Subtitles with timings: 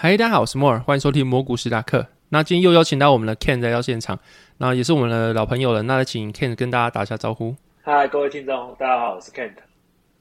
[0.00, 2.06] 嗨，大家好，我是莫尔，欢迎收听蘑菇史达克。
[2.28, 4.16] 那今天又邀请到我们的 Ken 来到现场，
[4.58, 5.82] 那也是我们的老朋友了。
[5.82, 7.56] 那请 Ken 跟大家打一下招呼。
[7.82, 9.50] 嗨，各位听众，大家好，我是 Ken。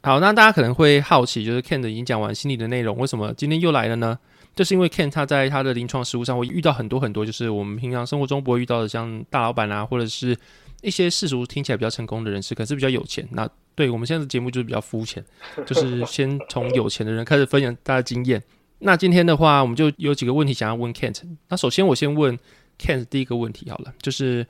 [0.01, 4.17] 好，那大家可能会好奇，就是 Ken 已经讲完心理的内容，为什么今天又来了呢？
[4.55, 10.35] 就是因为 Ken 他在他的临床实务上会遇到很多很多，就是我们平常生活中不会遇到的，像大老板啊，或者是
[10.81, 13.27] 一些世俗听起来比较成功的人士，可是比较有钱。
[13.29, 15.23] 那对我们现在的节目就是比较肤浅，
[15.67, 18.41] 就是先从有钱的人开始分享大家经验。
[18.79, 21.23] 那今天的话，我们就有几个问题想要问 Kent。
[21.49, 22.37] 那首先我先问
[22.77, 24.45] Kent 第一个问题好了，就是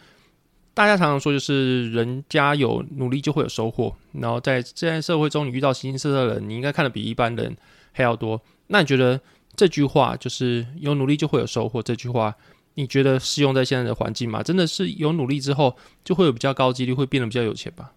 [0.74, 3.96] 大家常常说，就是人家有努力就会有收获。
[4.12, 7.56] 然后在现在社会中，你遇到形形色色的人，你应该看的比一般人
[7.94, 8.42] 还要多。
[8.68, 9.18] 那你觉得
[9.56, 11.82] 这句话就是有努力就会有收获？
[11.82, 12.36] 这句话
[12.74, 14.44] 你觉得适用在现在的环境吗？
[14.44, 17.94] 真的是有努力之后就会有比较高几率会变得比较有钱吧？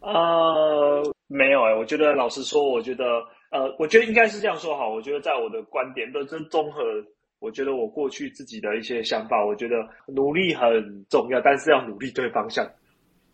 [0.00, 3.04] 呃，没有哎，我觉得老实说，我觉得。
[3.50, 4.88] 呃，我觉得应该是这样说哈。
[4.88, 6.82] 我觉得在我的观点，都是综合，
[7.40, 12.64] 我觉得我过去自己的一些想法，我觉得努力很重要，但是要努力对方向，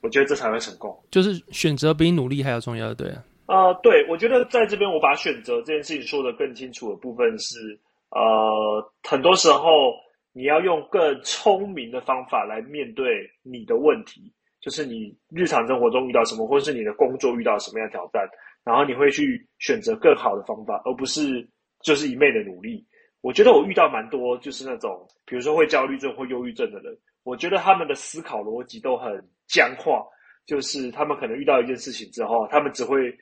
[0.01, 0.99] 我觉得这才会成功。
[1.11, 3.23] 就是选择比努力还要重要，对啊。
[3.47, 7.79] 啊，对，我觉得在这边我把选择这件事情说的更清楚的部分是，
[8.09, 9.93] 呃，很多时候
[10.33, 13.05] 你要用更聪明的方法来面对
[13.43, 18.27] 你的问题，就是你日常生活中遇到什么，或是你的工作遇到什么样的挑战。
[18.67, 21.49] 然后你会去选择更好的方法，而不是
[21.83, 22.85] 就是一昧的努力。
[23.21, 29.09] 我觉得我遇到蛮多就是那种，比如说会焦虑症或忧郁症的人，我觉得他们的思考逻辑都很
[29.47, 30.05] 僵化，
[30.47, 33.17] 就是他们可能遇到一件事情之后，他们只会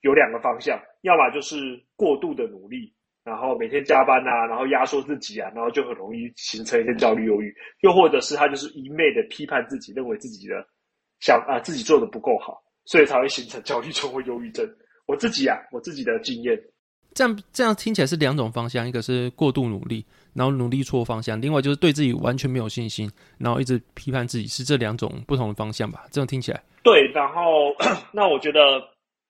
[0.00, 1.56] 有两个方向，要么就是
[1.94, 2.92] 过度的努力，
[3.22, 10.54] 然后每天加班啊，然后压缩自己啊，然后就很容易形成一些焦虑忧郁；又或者是他就是一昧的批判自己，认为自己的
[11.20, 14.68] 想啊自己做的不够好，所以才会形成焦虑症或忧郁症。
[15.08, 16.54] 我自己啊，我自己的经验，
[17.14, 20.04] 这样这样听起来是两种方向，一个是过度努力，
[20.34, 26.04] 然后努力错方向；，另外就是对自己完全没有信心，然后一直批判自己，是这两种不同的方向吧？
[26.12, 27.10] 这样听起来，对。
[27.12, 27.74] 然后，
[28.12, 28.60] 那我觉得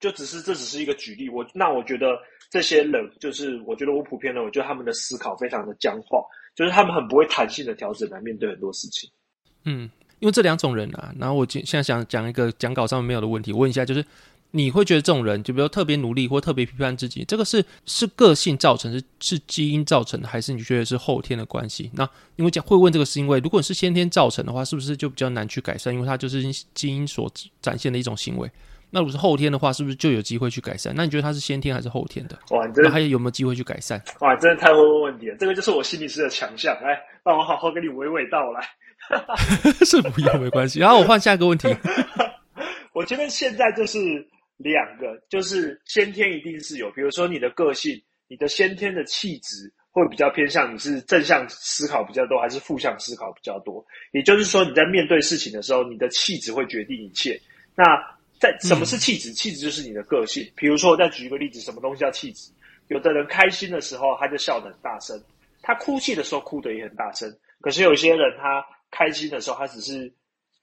[0.01, 1.29] 就只是这只是一个举例。
[1.29, 2.07] 我那我觉得
[2.49, 6.21] 这些人，就是我觉得我普遍的，我觉得他们的思考非常的僵化，
[6.55, 9.09] 就是他们很不会弹性的调整来面对很多事情。
[9.63, 9.89] 嗯，
[10.19, 14.05] 因为这两种人啊，然后我现现在想讲一个讲稿上面没有的问题，问一下就是。
[14.51, 21.91] 你会觉得这种人，就比如特别努力或特别批判自己，这个是是个性造成，是是基因造成的，还是你觉得是后天的关系？
[21.93, 25.93] 那因为讲会问这个，是因为如果你是先天造成的话，是不是就比较难去改善？
[25.93, 26.41] 因为它就是
[26.73, 28.49] 基因所展现的一种行为。
[28.89, 30.91] 那如果是后天的话，是不是就有机会去改善？
[30.95, 32.35] 那你觉得它是先天还是后天的？
[32.49, 34.01] 哇，真的还有有没有机会去改善？
[34.21, 35.35] 哇，真的太会问问题了。
[35.39, 36.73] 这个就是我心理师的强项。
[36.81, 38.67] 来，让我好好跟你娓娓道来。
[39.85, 40.79] 是不要没关系。
[40.79, 41.67] 然后我换下一个问题。
[42.93, 44.27] 我觉得现在就是。
[44.59, 53.83] 两个就是先天一定是有，比如说你的个性，你的先天的气质会比较偏向你是正向思考比较多，还是负向思考比较多？
[54.11, 57.39] 也就是说你在面对事情的时候，你的气质会决定一切。
[57.73, 57.83] 那
[58.37, 59.31] 在什么是气质？
[59.31, 60.45] 气质就是你的个性。
[60.57, 62.51] 比如说，我再举一个例子，什么东西叫气质？
[62.89, 65.17] 有的人开心的时候他就笑得很大声，
[65.61, 67.33] 他哭泣的时候哭得也很大声。
[67.61, 70.11] 可是有些人他开心的时候他只是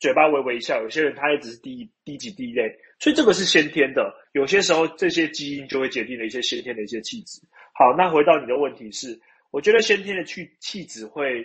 [0.00, 2.78] 嘴巴微微一笑，有些人他也只是滴滴几滴泪。
[2.98, 7.40] 所以这个是先天的，有些时候这些基因就会决定了一些先天的一些气质。
[7.74, 9.18] 好，那回到你的问题是，
[9.50, 11.44] 我觉得先天的气气质会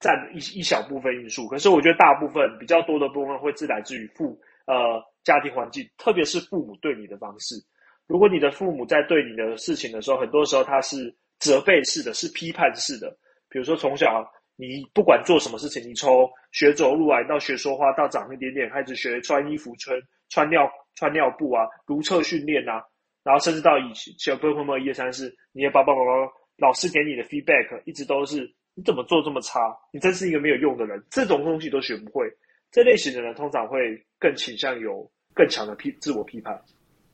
[0.00, 4.74] 占一一小部分因素，可是我觉得大部分比较多的部分会自来自于父呃
[5.24, 7.54] 家庭环境，特别是父母对你的方式。
[8.06, 13.14] 如果你的父母在对你的事情的时候，很多时候他是责备式的，是批判式的。
[13.50, 14.26] 比如说从小
[14.56, 19.94] 你不管做什么事情，你从学走路啊，到学说话，到长一点点开始学穿衣服穿。
[20.28, 22.82] 穿尿穿尿布啊，如厕训练啊，
[23.22, 26.28] 然后甚至到以前小朋友们一二三四，你的爸爸妈妈
[26.58, 28.42] 老师给你的 feedback 一直都是
[28.74, 29.60] 你怎么做这么差？
[29.92, 32.26] 你真是一个没有用的人，这种东西都学不会。
[32.70, 33.78] 这类型的人通常会
[34.18, 36.52] 更倾向有更强的批自我批判。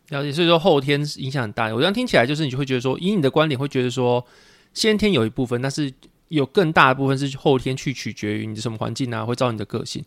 [0.08, 1.72] 了解，所以说后天影响很大。
[1.72, 4.24] 我这样听起来就是，你就会觉得说，以你的观点会觉得说，
[4.72, 5.92] 先天有一部分，但是
[6.28, 10.04] 有更大的部分是后天去取决于你的什么环境啊，会造你的个性。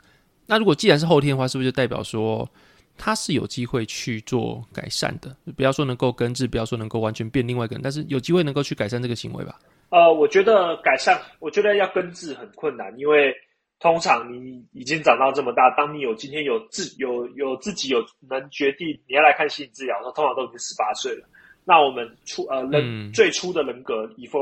[0.48, 2.50] 那如果既然是后天的话，是不是就代表说？
[2.98, 9.60] 他是有机会去做改善的，不要说能够根治，不要说能够完全变另外一个人，但是有机会能够去改善这个行为吧。
[9.90, 13.34] 呃，我觉得改善，我觉得要根治很困难，因为
[13.80, 21.28] 通常你已经长到这么大，当你有今天有自有有自己有能决定你要来看心理治疗的时候，通常都已经十八岁了。
[21.64, 24.40] 那我们初呃人、嗯最初的人格，以弗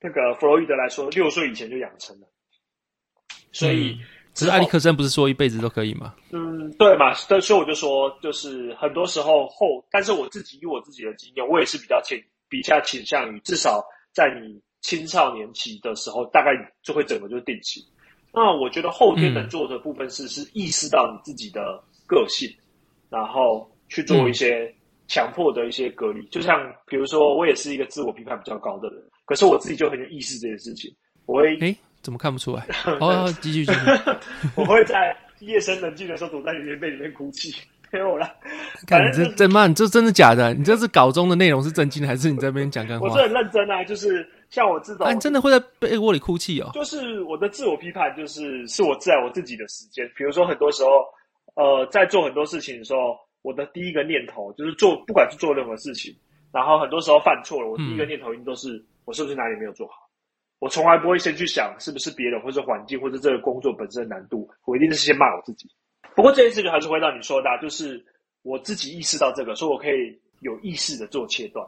[0.00, 2.26] 那个弗洛伊德来说，六岁以前就养成了，
[3.52, 3.98] 所以。
[4.00, 4.00] 嗯
[4.36, 6.14] 只是艾利克森不是说一辈子都可以吗？
[6.30, 16.50] 嗯，对嘛，所以我就说，就是很多时候后，但是我自己以我自己的经验，我也是比较倾比较倾向于，至少在你青少年期的时候，大概
[16.82, 17.82] 就会整个就定型。
[18.30, 22.46] 那我觉得后天能做的部分是、是意识到你自己的个性，
[23.08, 24.70] 然后去做一些
[25.08, 26.22] 强迫的一些隔离。
[26.26, 30.94] 就像比如说，我也是一个自我批判比较高的人，可是我自己就很有意识这件事情，
[31.24, 31.56] 我会，
[32.06, 32.64] 怎么看不出来？
[33.02, 33.80] 哦，继续继续，
[34.54, 37.52] 我会在夜深人静的时候躲在棉被里面哭泣，
[37.90, 38.32] 没有啦。
[38.86, 40.54] 看你这这妈，你这真的假的？
[40.54, 43.22] 你这是稿中的内容是正经，还是你在那边讲干话我是？
[43.24, 46.70] 很认真啊，就是像我这种，啊，你真的会在被窝里哭泣哦？
[46.72, 50.08] 就是我的自我批判，就是是我在我自己的时间。
[50.16, 50.90] 比如说，很多时候，
[51.56, 56.14] 呃，在做很多事情的时候，我的第一个念头就是做，不管是做任何事情，
[56.52, 60.05] 然后很多时候犯错了，我第一个念头一定都是、我是不是哪里没有做好。
[60.58, 65.68] 我从来不会先去想是不是别人，或者环境，或者这个工作本身的难度，我一定是先骂我自己。
[66.14, 68.02] 不过这件事情还是会让你说的、啊，就是
[68.42, 71.66] 我自己意识到这个，所以我可以有意识的做切断。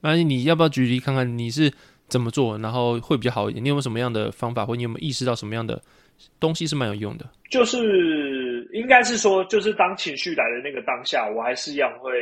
[0.00, 1.72] 那你要不要举例看看你是
[2.06, 3.64] 怎么做，然后会比较好一点？
[3.64, 5.82] 你有没有什么样的方法，或你有没有意识到什么样的
[6.38, 7.28] 东西是蛮有用的？
[7.50, 12.12] 就是应该是说，就是当情绪来的那个当下，我还是一样会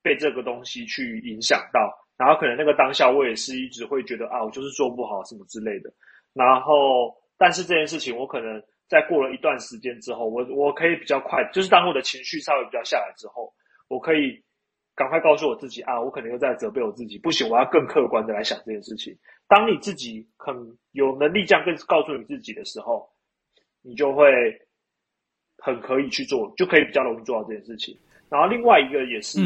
[0.00, 5.92] 被这个东西去影响到，然后可能那个当下我也是一直会觉得啊，我就是做不好什么之类的。
[6.32, 13.52] 然后，但是这件事情我可能在过了一段时间之后，我我可以比较快，就是当我的情绪稍微比较下来之后，
[13.88, 14.42] 我可以
[14.94, 19.16] 赶快告诉我自己啊，我可能又在责备我自己，不行，我要更客观的来想这件事情。
[19.48, 20.54] 当你自己很
[20.92, 23.08] 有能力这样更告诉你自己的时候，
[23.82, 24.26] 你就会
[25.58, 27.96] 很可以去做，就可以比较容易做到这件事情。
[28.28, 29.40] 然后另外一个也是，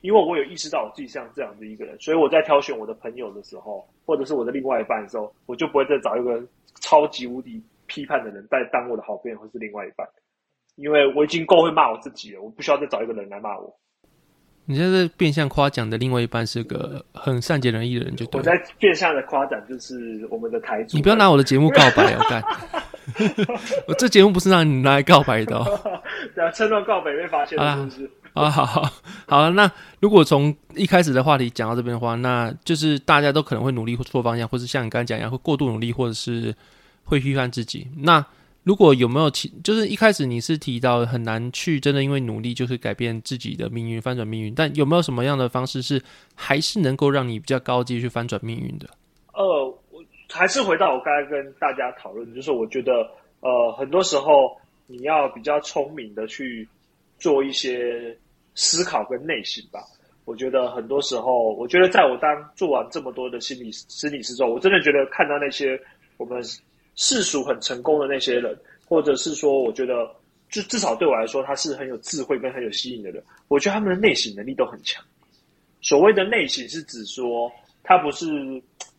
[0.00, 6.42] 因为我有意识到我自己像这样的一个人，所以我在挑选我的朋友的时候，或者是我的另外一半的时候，我就不会再找一个
[6.80, 10.06] 超级无敌批判的人再当我的好朋友或是另外一半，
[10.76, 13.74] 因为我已经够会骂我自己了，我不需要再找一个人来骂我。
[14.70, 18.54] 你现在是变相夸奖的另外一半是个很善解人意的人，就对我了。
[18.54, 20.94] 在变相的夸奖，就是我们的台主。
[20.94, 22.42] 你不要拿我的节目告白哦，干！
[23.88, 25.64] 我这节目不是让你拿来告白的哦。
[26.36, 28.10] 对啊，趁乱告白被发现了，是不是？
[28.38, 28.92] 啊，好好
[29.26, 29.70] 好，那
[30.00, 36.54] 如果从一开始的话题讲到这边的话，那就是大家都可能会努力错方向，或是像你刚才讲一样，会过度努力，或者是
[37.04, 37.86] 会批判自己。
[37.96, 38.24] 那
[38.64, 46.02] 如果有没有其，就是一开始你是提到很难去真的因为努力就是改变自己的命运、翻转命运，但有没有什么样的方式是
[46.34, 48.86] 还是能够让你比较高阶去翻转命运的？
[49.32, 52.92] 呃，我还是回到我刚才跟大家讨论，就是我觉得，
[53.40, 54.54] 呃，很多时候
[54.86, 56.68] 你要比较聪明的去
[57.18, 58.14] 做一些
[58.58, 59.80] 思考跟内心吧。
[60.24, 65.80] 我觉得很多时候，我觉得在我当做完这么多的心理心理师之后，我真的觉得看到那些
[66.16, 66.42] 我们
[66.96, 68.54] 世俗很成功的那些人，
[68.86, 69.94] 或者是说，我觉得
[70.50, 75.02] 就至少对我来说，他是很有智慧跟很有吸引的人，我觉得他们的内省能力都很强。
[75.80, 77.50] 所谓的内省是指说，
[77.84, 78.26] 他不是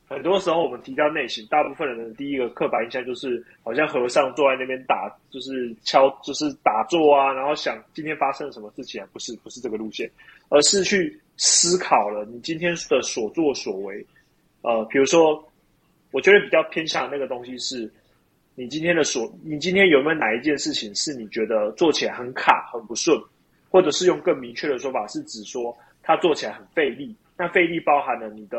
[0.10, 9.08] 很多时候我们提到内省，大部分人的第一个刻板印象就是好像和尚坐在那边打，就是敲，就是打坐啊，然后想今天发生了什么事情啊？
[9.14, 10.10] 不是，不是这个路线，
[10.50, 14.04] 而是去思考了你今天的所作所为。
[14.62, 15.48] 呃，比如说，
[16.12, 17.90] 我觉得比较偏向的那个东西是，
[18.56, 23.16] 你今天的所，你今天有没有哪一件事情是你觉得做起来很卡、很不顺，
[23.70, 27.16] 或者是用更明确的说法是指说它做起来很费力？
[27.38, 28.58] 那费力包含了你的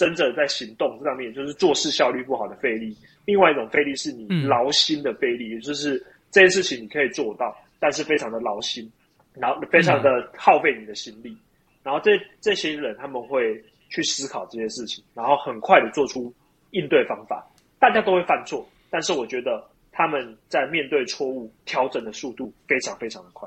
[0.00, 8.90] 真正在行动上面，就是做事效率不好的费力；另外一种费力是你嗯劳心的费力，也就是这件事情你可以做到，但是非常的劳心，
[9.34, 11.36] 然后非常的耗费你的心力。
[11.82, 16.32] 然后这这些人他们会去思考这些事情，然后很快的做出
[16.70, 17.46] 应对方法。
[17.78, 23.46] 大家都会犯错，但是我觉得他们在面对错误调整的速度非常非常的快。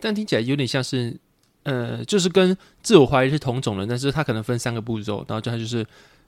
[0.00, 1.16] 但听起来有点像是，
[1.62, 5.84] 呃，就是跟自我怀疑是同种的，但是它可能分三个步骤，然后就它就是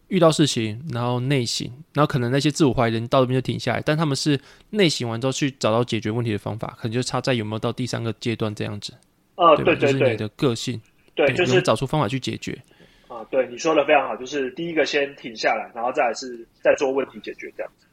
[0.08, 4.38] 遇到事情，然后内省，然后可能那些自我怀疑的人到这边就停下来，但他们是
[4.70, 8.92] 内省完之后去找到解决问题的方法，可能就差在有没有到第三个阶段这样子，
[9.36, 9.64] 呃，对？
[9.64, 10.80] 对对对就是你的个性，
[11.14, 12.60] 对，就是找出方法去解决。
[13.08, 17.86] 啊，对你说的非常好，就是第一个先停下来，然后再来是再做问题解决这样子。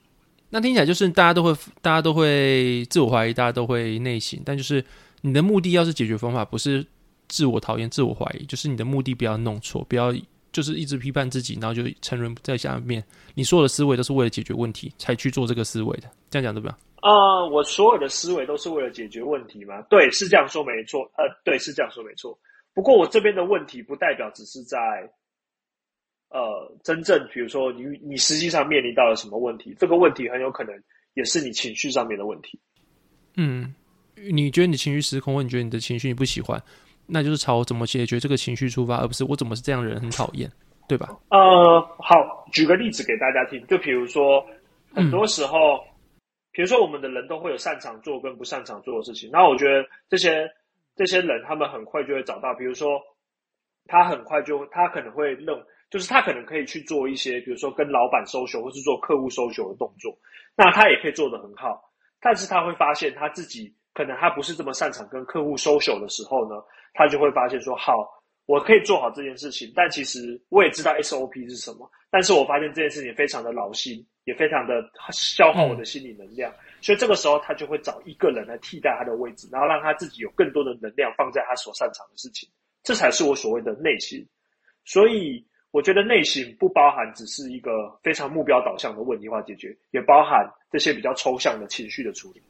[0.49, 4.83] 那听起来就是大家都会，大家都会自我怀疑，大家都会内省，但就是
[5.21, 6.85] 你的目的要是解决方法，不是
[7.29, 10.13] 自我讨厌、自我怀疑，就是你的目的不要弄错，不要
[10.51, 13.01] 就是一直批判自己，然后就沉沦在下面。
[13.35, 16.75] 你所有的思维都是为了解决问题才去做这个思维的，这样讲对不对？
[17.01, 19.81] 呃，我所有的思维都是为了解决问题吗？
[19.83, 21.03] 对，是这样说没错。
[21.15, 22.37] 呃，对，是这样说没错。
[22.73, 24.77] 不过我这边的问题不代表只是在，
[26.29, 30.73] 呃，真正比如说你你实际上面临到了什么问题，这个问题很有可能
[31.13, 32.59] 也是你情绪上面的问题。
[33.35, 33.73] 嗯，
[34.31, 36.61] 你觉得你情绪失控，或你觉得你的情绪你不喜欢，
[37.09, 40.49] 那就是朝怎么解决这个情绪出发，而不是我怎么是这样的人很讨厌，
[40.87, 41.09] 对吧？
[41.29, 44.45] 呃，好，举个例子给大家听，就比如说
[44.93, 45.83] 很多时候。
[46.51, 49.29] 比如说，我们的人都会有擅长做跟不擅长做的事情。
[49.31, 50.49] 那我觉得这些
[50.95, 52.53] 这些人，他们很快就会找到。
[52.55, 52.99] 比如说，
[53.85, 55.55] 他很快就他可能会认，
[55.91, 60.11] 就是他可能可以去做一些，比如说跟老板收球或是做客户收球的动作。
[60.57, 61.79] 那他也可以做得很好，
[62.19, 66.55] 但是他会发现他自己可能他不是这么擅长跟客户收修的时候呢，
[66.93, 68.07] 他就会发现说：好，
[68.45, 74.05] 我可以做好这件事情，但其实我也知道 SOP 是什么，但是我发现这件事情非常的劳心。
[74.25, 82.47] 也非常的消耗我的心理能量，所以这个时候他就会找一个人来替代他的位置，然后让他自己有更多的能量放在他所擅长的事情，
[82.83, 84.23] 这才是我所谓的内心。
[84.85, 92.43] 所以我觉得内心不包含只是一个非常目标导向的问题化解决，也包含这些比较抽象的情绪的处理。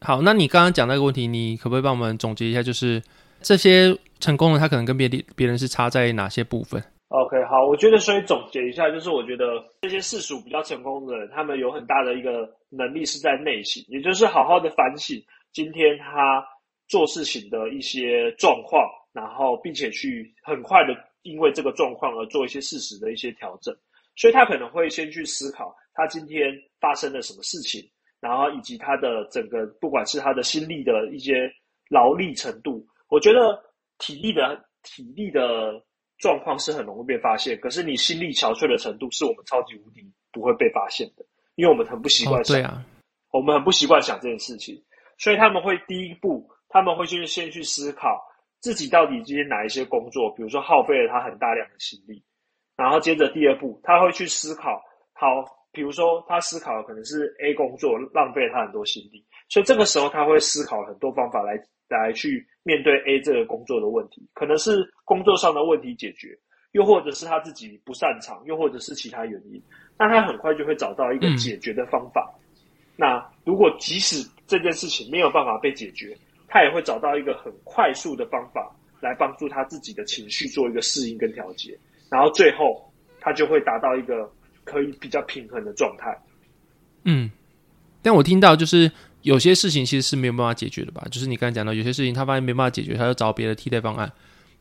[0.00, 2.62] 好，那你刚刚讲那个问题，你可不可以帮我们总结一下？
[2.62, 3.02] 就是
[3.42, 9.44] 这些成功的他可能跟别的别人是差在哪些部分？OK，好，我觉得所以总结一下，就是我觉得
[9.82, 16.42] 这些世俗比较成功的人，他们有很大的一个能力是在内心，也就是好好的反省今天他
[16.88, 23.76] 做事情的一些状况，然后并且去很快的因为这个状况而做一些事实的一些调整。
[24.16, 27.82] 所以他可能会先去思考他今天发生了什么事情，
[28.20, 31.50] 然后以及他的整个不管是他的心力的一些
[31.88, 33.62] 劳力程度，我觉得
[33.98, 35.84] 体力的体力的。
[36.20, 41.24] 状况是很容易被发现，可是你心力憔悴的程度是我们超级无敌不会被发现的，
[41.54, 42.84] 因为我们很不习惯想，
[43.32, 44.84] 我们很不习惯想这件事情，
[45.16, 48.22] 所以他们会第一步，他们会去先去思考
[48.60, 52.22] 自己到底今天哪一些工作，比如说耗费了他很大量的心力，
[52.76, 54.78] 然后接着第二步，他会去思考，
[55.14, 61.60] 好，比如说他思考的可能是 A 工作浪费了他很多心力，所以这个时候他会思考很多方法来。
[61.90, 66.38] 来去面对 A 这个工作的问题，可能是工作上的问题解决，
[66.70, 69.60] 又或者是他自己不擅长，又或者是其他原因，
[69.98, 72.32] 那他很快就会找到一个解决的方法。
[72.94, 81.76] 那如果即使这件事情没有办法被解决，他也会找到一个很快速的方法来帮助他自己的情绪做一个适应跟调节，
[82.08, 82.88] 然后最后
[83.20, 84.30] 他就会达到一个
[84.64, 86.16] 可以比较平衡的状态。
[87.04, 87.30] 嗯，
[88.02, 88.90] 但我听到就是。
[89.22, 94.10] 有些事情其实是没有办法解决的吧，就是你刚才讲到，有些事情他发现没办法解决，他就找别的替代方案，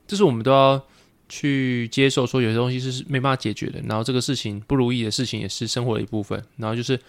[0.05, 0.85] 这是我们都要
[1.29, 3.79] 去接受，说有些东西是没办法解决的。
[3.87, 6.43] 然后这个事情不如意的事情也是生活的一部分。
[6.57, 6.99] 然后就是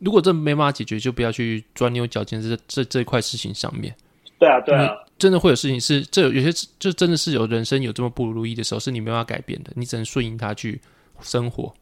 [0.00, 3.94] 如果这没办法解决，就不要去钻牛角尖这这这一块事情上面。
[4.40, 10.80] 对啊，对啊，真的会有事情是这有些就真的是有人生有这么不如意的时候，是你没办法改变的，你只能顺应它去
[11.20, 11.72] 生活。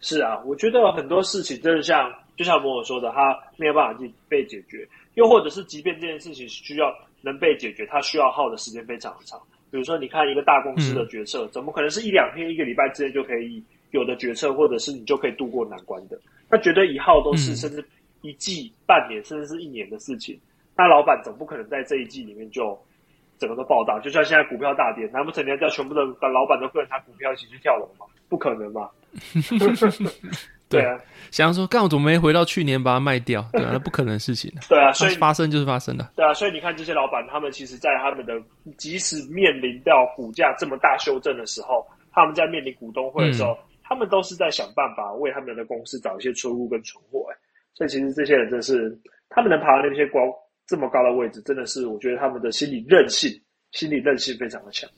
[0.00, 2.12] 是啊，我觉得很多事情真的像。
[2.36, 6.90] 就像某某说的，他没有办法去被解决，又或者是，即便这件事情需要
[7.20, 9.38] 能被解决，他需要耗的时间非常长。
[9.70, 16.18] 比如说，你看一个大公司的决策，怎么可能是一两天、一个礼拜之内就可以有的决策，或者是你就可以度过难关的？
[16.48, 17.84] 那绝对一耗都是甚至
[18.22, 20.40] 一季、半年，甚至是一年的事情。
[20.74, 22.74] 那老板总不可能在这一季里面就
[23.38, 24.00] 整个都爆炸。
[24.00, 28.06] 就像现在股票大跌，难不成你要叫全部的老板都跟着他股票一起去跳楼吗？
[28.30, 28.88] 不可能嘛！
[30.70, 30.96] 对啊，
[31.32, 33.44] 想要说，干我怎么没回到去年把它卖掉？
[33.52, 34.52] 对啊，那不可能的事情。
[34.70, 36.12] 对啊，所以发生就是发生的。
[36.14, 38.40] 对啊，所以你看这些老板，他们其实，在他们的
[38.78, 47.26] 即使面临到股价这么大修正的时候，他们在面临股东会的时候，他们都是在想办法为他们的公司找一些出路跟存货。
[47.32, 47.34] 哎，
[47.74, 48.96] 所以其实这些人真是，
[49.28, 50.20] 他们能爬到那些高
[50.68, 53.28] 这么高的位置，真的是我觉得他们的心理韧性，
[53.72, 54.88] 心理韧性非常的强。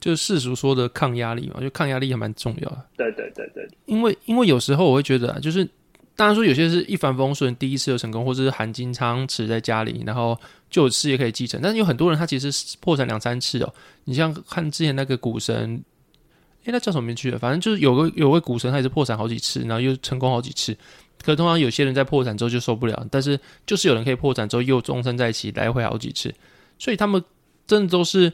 [0.00, 2.84] 就是世俗说的抗压力嘛，就抗压力还蛮重要的。
[2.96, 5.66] 对对对对，因为因为有时候我会觉得，啊就是
[6.14, 11.58] 当然说有些是一帆风顺，第一次就成功，或者是含金汤匙在家里，然后就有事业可以继承。
[11.62, 13.74] 但是有很多人他其实破产两三次哦。
[14.04, 15.82] 你像看之前那个股神，
[16.64, 17.38] 诶，那叫什么名去了？
[17.38, 20.76] 反正就是有个有位股神，他也是破产好几次，然后又成功好几次。
[21.22, 26.34] 可通常有些人在破产之后就受不了，但是就是有人可以破产之后又终身在一起，来回好几次。
[26.78, 27.24] 所以他们
[27.66, 28.30] 真的都是。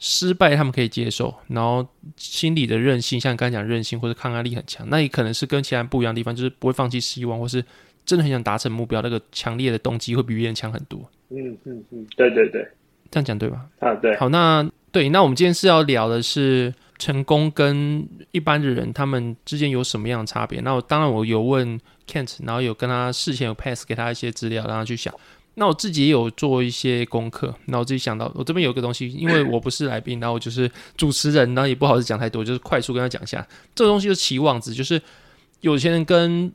[0.00, 7.62] 失败他们可以接受，然后心理的韧性，像刚才讲韧性或者抗压力很强，那也可能是跟其他人不一样的地方，就是不会放弃希望，或是
[8.06, 10.98] 真的很想达成目标，那个强烈的动机会比别人强很多。
[11.28, 12.66] 嗯嗯嗯，对对对，
[13.10, 13.66] 这样讲对吧？
[13.78, 14.16] 啊对。
[14.16, 20.60] 好，那对，那我们今天是要聊的是成功跟一般的人他们之间有什么样的差别？
[20.62, 21.78] 那我当然我有问
[22.08, 25.14] Kent，然后有跟他事前有 pass 给他一些资料，让他去想。
[25.54, 35.02] 那我自己也有做一些功课，那我自己想到，我这边有个东西，因为我不是来宾，然后我就是主持人，然后也不好意思讲太多，就是快速跟他讲一下，这个东西就是期望值，就是
[35.60, 36.50] 有钱人跟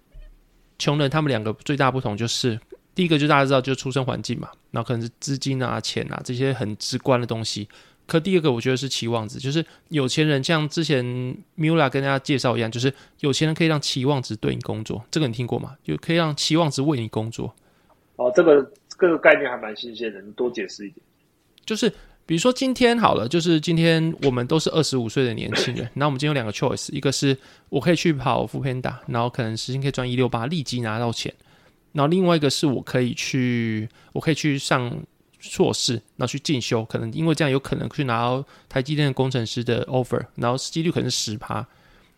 [0.80, 2.60] 穷人他们两个最大不同就是，
[2.96, 7.68] 第一个就大家知道就是出生环境嘛，那可能是资金啊、钱啊这些很直观的东西。
[8.08, 11.06] 可第二个我觉得是期望值，就是有钱人像之前
[11.58, 15.76] Mula 跟大家介绍一样，就是有钱人可以让期望值对你工作，这个你听过吗？
[15.84, 17.54] 就可以让期望值为你工作。
[18.16, 18.72] 哦，这个。
[19.00, 21.06] 这个概念还蛮新鲜的，你多解释一点。
[21.66, 21.90] 就是
[22.26, 27.38] 比如说今天好了，就是今天我们都是二十五岁的年轻人， 那我们今天有两个 choice，一个是
[27.70, 31.32] 我可以去跑副片打，然后可能时薪可以赚一六八，立即拿到钱；
[31.92, 34.96] 然后另外一个是我可以去，我可以去上
[35.40, 41.68] 硕士，然后去进修，可能因为这样有可能去拿到台积电工程师的 offer，然后几率可能是十趴。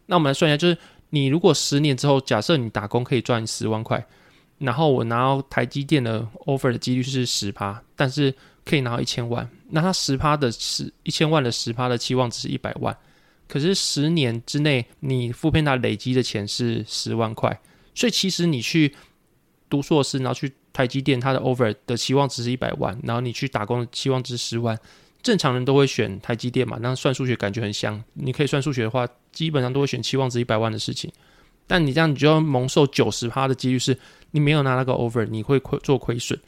[0.06, 0.78] 那我们来算一下，就是
[1.10, 4.06] 你如果十年之后，假设你打工可以赚十万块。
[4.60, 8.34] 然后我拿到台积电的 offer 的几率是十趴，但是
[8.66, 9.48] 可以拿到一千万。
[9.70, 12.96] 那他十趴的十一千万的十趴的期望值是一百万，
[13.48, 17.60] 可是十年之内你复片他累积的钱是十万块，
[17.94, 18.96] 所以其实你去
[19.70, 24.80] 读硕士，然后去台积电，它的 offer 的期望值是一百万，然后你去打工的期望值十万，
[25.22, 26.78] 正常人都会选台积电嘛？
[26.82, 31.12] 那算数学感觉很香，你可以算数学的话，基本上都会选期望值一百万的事情。
[31.70, 33.98] 但你这样，你就要蒙受九十趴的几率，是
[34.32, 36.40] 你没有拿那个 over，你会亏做亏损。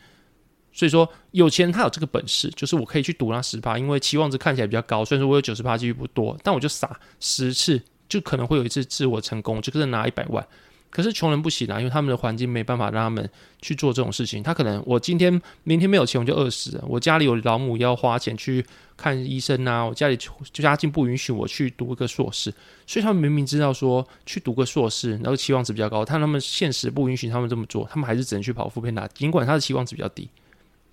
[0.72, 5.04] 所以说，有钱人他有这个本事，就是我可以去赌那十趴，因为期望值看起来比较高。
[5.04, 10.46] 虽然说我有九十趴几率不多，但我就撒十次，就可能会有一次自我成功，就可能拿一百万。
[10.92, 13.30] 可是穷人不行啊，因为他们的环境没办法让他们
[13.62, 14.42] 去做这种事情。
[14.42, 16.84] 他可能我今天明天没有钱，我就饿死了。
[16.88, 18.66] 我家里有老母要花钱去
[19.00, 22.54] 看医生啊，我家里就家境不允许我去读一个硕士。
[22.86, 30.28] 所以他们明明知道说去读个硕士，然后期望值比较高，但他们现实不允许他们这么做，他们还是只能去跑副片打，尽管他的期望值比较低。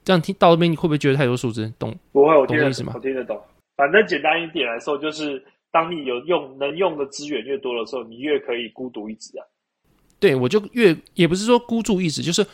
[0.04, 1.72] 这样听到这边，你会不会觉得太多数字？
[1.78, 1.92] 懂？
[2.12, 2.92] 不会，我懂意思吗？
[2.94, 3.36] 我听得懂。
[3.76, 9.44] 反正简单一点来说，就是当你有用能用的资源越多的时候，你越可以孤独一掷啊。
[10.18, 12.46] 对，我就越也不是说孤注一掷，就是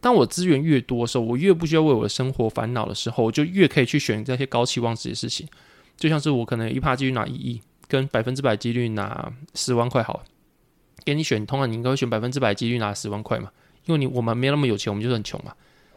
[0.00, 5.46] 当我资源越多的时候，我越不需要为我的生活烦恼的时候，我就越可以去选这些高期望值的事情。
[5.96, 10.22] 就像是我可能一趴几率拿一亿，跟百分之百几率拿十万块，好，
[11.04, 13.50] 给你选，通常你应该会选百分之百几率拿十万块嘛，
[13.84, 15.54] 因为你我们没那么有钱，我们就是很穷嘛。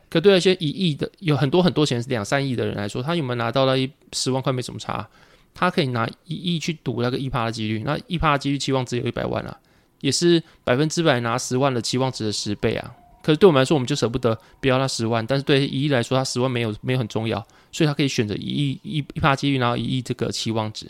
[0.09, 5.07] 可对那些一亿的，有很多很多钱，两三亿的人来说，他有没有拿到那一十万块没什么差，
[5.53, 9.57] 他可以拿一亿去赌那个一趴的几率，那一趴的几率期望值有一百万啊。
[10.01, 12.93] 也是百分之百拿十万的期望值的十倍啊！
[13.25, 15.25] 可是对我们来说，我们就舍不得不要他十万。
[15.25, 20.85] 但是对一亿来说，他十万没有没有很重要，所以他可以选择一亿一一趴几率，然后一亿这个期望值。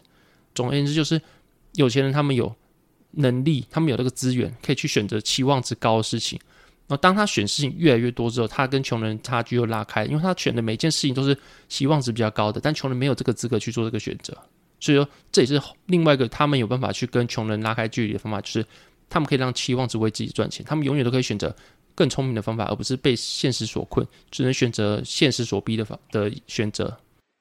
[0.54, 1.22] 总而言之，就是
[1.76, 2.54] 有钱人他们有
[3.12, 6.38] 能力，他们有这个资源，可以去选择期望值高的事情。
[6.88, 11.38] 然后当他选事情越来越多之后，他跟穷人差距又拉开，因为他选的每件事情都是
[11.70, 14.38] 期望值比较高的，但穷人没有这个资格去做这个选择。
[14.82, 18.66] 所以说，这也是另外一个他们有办法去跟穷人拉开距离的方法，就是。
[19.08, 21.56] 他们可以让期望值为自己赚钱，他们永远都可以选择
[21.96, 26.96] 更聪明的方法，而不是被现实所困，只能选择现实所逼的方的选择。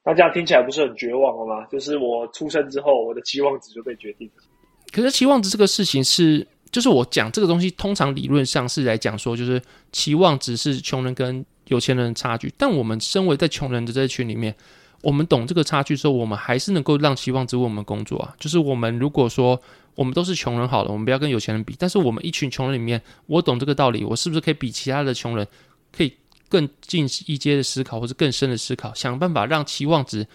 [0.05, 1.67] 那这样听起来不是很绝望了吗？
[1.71, 4.43] 就是我出生之后，我的期望值就被决定了。
[4.91, 12.53] 可是期望值这个事情是，就是我讲这个东西，通常理论上是来讲说，就是期望值是穷人跟有钱人的差距。
[12.57, 14.55] 但我们身为在穷人的这群里面，
[15.01, 18.33] 我们懂这个差距之后，我们还是能够让期望值为我们工作啊。
[18.39, 19.61] 就是我们如果说。
[19.95, 21.75] 我们都是穷人，好了，我们不要跟有钱人比。
[21.79, 25.47] 但是我们一群穷人里面，我懂这个道理，我是不是可以比其他的穷人，
[25.91, 26.13] 可以
[26.49, 30.27] 更进一阶的思考，或者更深的思考，想办法让期望值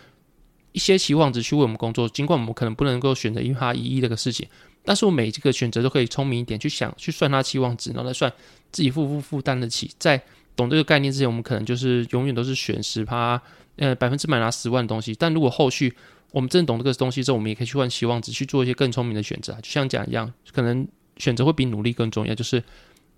[0.72, 2.08] 一些期望值去为我们工作。
[2.08, 4.48] 尽管我们可能不能够选择一花一亿这个事情，
[4.84, 8.32] 但是我每一个选择都可以聪明一点，去想去算它期望值，然后再算
[8.72, 9.90] 自己负不负担得起。
[9.98, 10.20] 在
[10.56, 13.40] 懂这个概念之前，我们可能就是永远都是选十趴，
[13.76, 15.14] 呃，百分之百拿十万的东西。
[15.14, 15.94] 但如果后续，
[16.32, 19.52] 我们真的懂这个东西之后，我们也可以去换期望值，去做一些更聪明的选择。
[19.54, 22.34] 就像讲一样，可能选择会比努力更重要。
[22.34, 22.62] 就是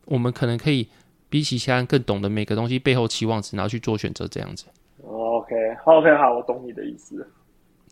[0.06, 0.88] 我们可能可以
[1.28, 4.64] 比起其他人更懂得每个东西背后期望值，然后去做选择这样子。
[5.02, 7.26] OK，OK，好，我懂你的意思。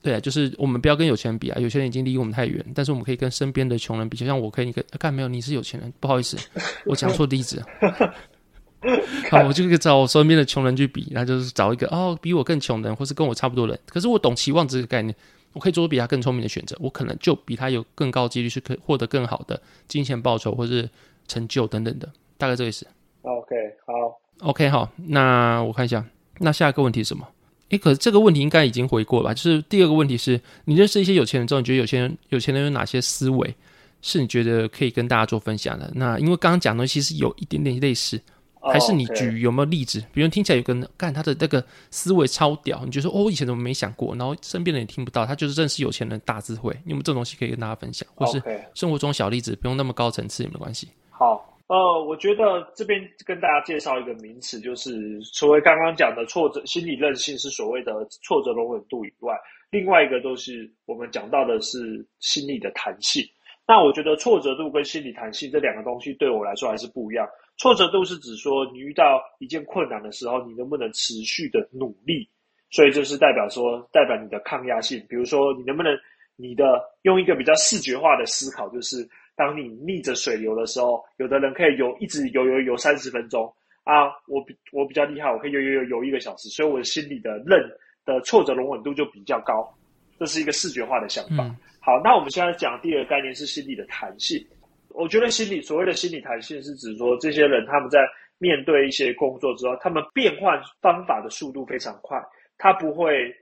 [0.02, 4.16] 对啊，就是我们不要跟有钱人比啊，有钱人已经离我们太远，但是我们可以跟身边的穷人比。
[4.16, 6.38] 就像我可以，你跟看没有，你是有钱人，不好意思，
[6.86, 7.62] 我讲错例子。
[9.30, 13.80] 好，我就可以找我身边的穷人去比，然后就是找一个哦，比我更穷的人，或是跟我差不多的人。
[13.86, 15.14] 可是我懂期望这个概念，
[15.52, 20.88] 我可以做出比他更聪明的选择，我可能就比他有更高几率是可获得更好的金钱报酬或是
[21.28, 22.86] 成就等等的，大概这个意思。
[23.22, 23.54] OK，
[23.86, 26.04] 好，OK，好，那我看一下，
[26.38, 27.28] 那下一个问题是什么？
[27.68, 29.34] 诶，可是这个问题应该已经回过了吧？
[29.34, 33.54] 就是第二个问题是你认识一些有钱人之后，你觉得有钱人有钱人有哪些思维
[34.02, 35.88] 是你觉得可以跟大家做分享的？
[35.94, 38.20] 那因为刚刚讲的其实有一点点类似，
[38.60, 40.04] 还是你举有没有例子？
[40.12, 44.14] 比如听起来有个人干他的那个思维超屌，你就说哦，我以前怎么没想过？
[44.16, 46.72] 然后身边的人也听不到，他就是认识有钱人大智慧。
[46.84, 48.06] 你有没有这种东西可以跟大家分享？
[48.14, 48.42] 或是
[48.74, 50.88] 生活中小例子，不用那么高层次也没关系。
[51.08, 57.92] 好，呃，我觉得这边跟大家介绍一个名词，就是除了刚刚讲的挫折心理韧性是所谓的
[58.22, 59.34] 挫折容忍度以外，
[59.70, 63.24] 另外一个都是我们讲到的是心理的弹性。
[63.66, 67.24] 那我觉得挫折度跟心理弹性这两个东西对我来说还是不一样。
[67.60, 72.26] 挫折度是指说你遇到一件困难的时候，你能不能持续的努力，
[72.70, 74.98] 所以就是代表说代表你的抗压性。
[75.10, 75.92] 比如说你能不能
[76.36, 83.44] 你的用一个比较视觉化的思考，就是当你逆着水流的时候，有的人可以游一直游游游三十分钟
[83.84, 87.60] 啊，我比我比较厉害，我可以游游游游一个小时，所以我的心里的韧
[88.06, 89.70] 的挫折容忍度就比较高，
[90.18, 91.44] 这是一个视觉化的想法。
[91.44, 94.42] 嗯好，那我们现在讲第二个概念是心理的弹性。
[94.90, 98.00] 我觉得心理所谓的心理弹性是指说，这些人他们在
[98.38, 102.20] 面对一些工作之后，他们变换方法的速度非常快，
[102.58, 103.34] 他不会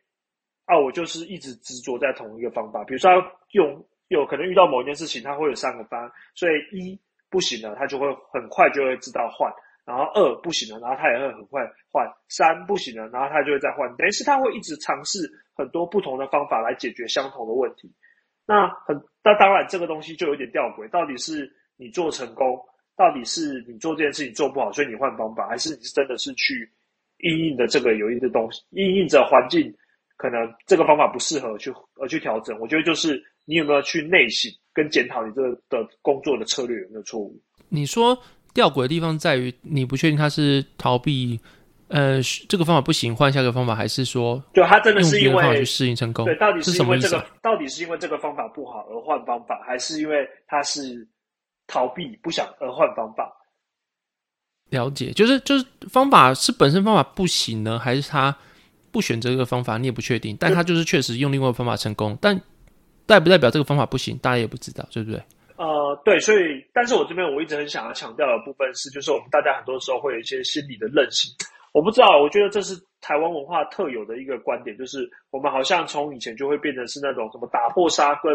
[0.66, 2.84] 啊，我就是一直执着在同一个方法。
[2.84, 6.98] 比如说，他用有可能遇到某一件事情，他会有三个方案，所以一
[7.30, 9.52] 不行了，他就会很快就会知道换。
[9.84, 13.88] 然后二不行了，然后他也会很快换；三不行了，然后他就会再换。
[13.96, 15.18] 等于是他会一直尝试
[15.54, 17.90] 很多不同的方法来解决相同的问题。
[18.44, 22.58] 那很，那当然这个东西就有点吊诡，到底是你做成功，
[22.96, 26.66] 到底是你做这件事情做不好，所以你换方法，还是你是真的是去
[27.18, 29.70] 应应的这个有一个东西，应应着环境，
[30.16, 32.58] 可能这个方法不适合去而去调整。
[32.58, 37.38] 我觉得就是你有没有去内省跟检讨你这个的工作的策略有没有错误。
[37.68, 38.18] 你说
[38.54, 41.38] 吊诡的地方在于你不确定他是逃避，
[41.88, 46.24] 呃，这个方法不行，换下一个方法，还是说就他真的是因为去适应成功？
[46.24, 51.06] 对，到底是是因为这个到底是因为这个方法不好而换方法，还是因为他是
[51.66, 53.32] 逃避不想而换方法？
[54.70, 58.36] 了解，就是就是方法是本身方法不行呢，还是他
[58.90, 62.38] 不选择这个方法，你也不确定，但他就是确实用另外一个方法成功，但
[63.06, 65.18] 代不代表这个方法不行，大家也不知道，对不对？
[65.56, 71.32] 呃，对，所以，但是我这边我一直很想要强调的部分是，就是我们大家很多时候会有一些心理的韧性。
[71.72, 78.32] 我不知道，我觉得这是台湾文化特有的一个观点，就是我们好像从以前就会变成是那种什么打破沙根、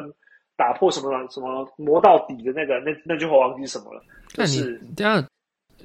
[0.56, 5.26] 打破什么什么磨到底的那个那那句话忘记什么了，就那你是这样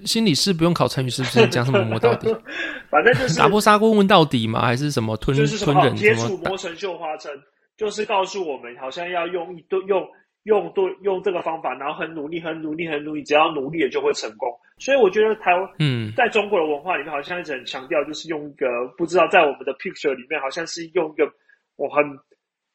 [0.04, 1.46] 心理师不用考成语，是不是？
[1.48, 2.28] 讲什么磨到底？
[2.88, 4.60] 反正就是打破砂锅问到底嘛？
[4.64, 5.46] 还是什么吞吞
[5.78, 6.50] 忍么铁杵什么打？
[6.50, 7.32] 磨成绣花针，
[7.76, 10.06] 就是告诉我们好像要用一对用
[10.48, 14.48] 用对用这个方法，然后很努力、很努力、很努力，只要努力了就会成功。
[14.78, 21.30] 所以我觉得台湾嗯，在中国的文化里面，好像一直很强调，就是用一个不知道在我们的 picture 里面，好像是用一个
[21.76, 22.02] 我很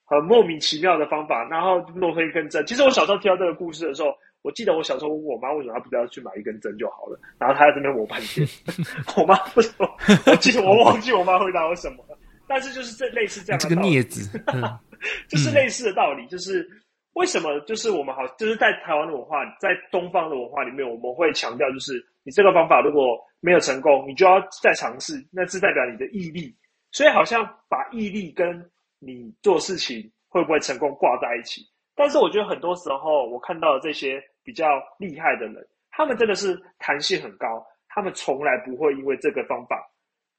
[0.06, 2.64] 很莫名其妙的方法，然后弄成一根针。
[2.66, 8.46] 其实我小时候听到这个故事的时候，我记得我小时候问我妈为什么她不知道去买一根针就好了，然后她在这边磨半天。
[9.18, 9.90] 我妈不什么，
[10.28, 14.62] 我记得我忘记我妈回答我什么了，但是就是这类似这样这个的道理 镊子，嗯，
[15.30, 16.70] 就是类似的道理，就是
[17.13, 26.56] 为什么就是我们好，就是在台湾的文化，在东方的文化里面，我们会强调，就是你这个方法如果没有成功，你就要再尝试，那是代表你的毅力。
[26.91, 28.63] 所以好像把毅力跟
[28.99, 31.62] 你做事情会不会成功挂在一起。
[31.95, 35.56] 但是我觉得很多时候，我看到的这些比较厉害的人，
[35.91, 39.84] 他们真的是弹性很高，他们从来不会因为这个方法，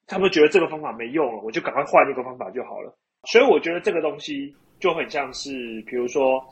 [0.07, 2.97] 他们觉得这个方法没用了，我就赶快换一个方法就好了。
[3.25, 6.45] 所以我觉得这个东西就很像是，比如说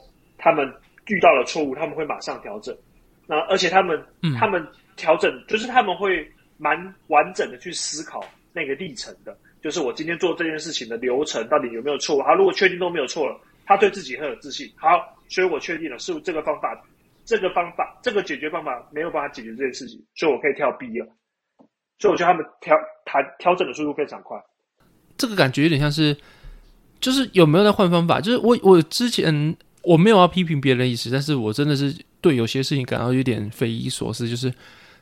[0.42, 0.66] 他们
[1.06, 2.76] 遇到了错误，他们会马上调整。
[3.26, 6.28] 那而且他们，嗯他们调整就是他们会
[6.58, 6.76] 蛮
[7.06, 8.20] 完整的去思考
[8.52, 12.22] 那个历程的，就是我今天做这件事情的流程到底有没有错误。
[12.22, 14.68] 他，如果确定都没有错了，他对自己很有自信。
[14.76, 16.76] 好，所以我确定了是这个方法，
[17.24, 21.06] 这个方法，这个解决方法没有办法解决这件事情，所以我可以跳 B 了。
[21.98, 24.36] 所以我觉得他们调弹调整的速度非常快。
[25.16, 26.16] 这个感觉有点像是，
[27.00, 28.20] 就是有没有在换方法？
[28.20, 34.52] 就是我我之前我没有要批评别人的意思，但是我真的是对有些事情感到有点匪夷所思，就是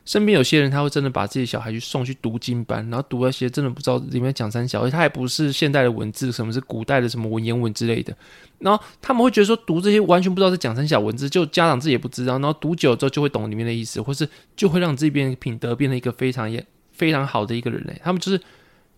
[0.05, 8.15] 身边有些人他会真的把自己小孩去送去读经班，然后读那些真的不知道里面讲三小，而且他还不是现代的文字，什么是古代的什么文言文之类的，
[8.59, 18.41] 然后他们会觉得说读这些完全不知道是讲三小文字，就家长自己也不知道，然后读久了之后就会懂里面的意思，或是就会让这边品德变得一个非常也非常好的一个人类，他们就是。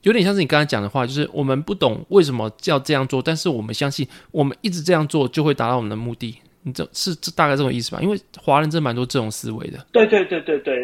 [0.03, 6.37] 有点像是你刚才讲的话，就是我们不懂为什么要这样做，但是我们相信，我们一直这样做就会达到我们的目的。
[6.65, 7.99] 你这是大概这种意思吧？
[8.01, 9.85] 因为华人真蛮多这种思维的。
[9.91, 10.75] 对对对对对，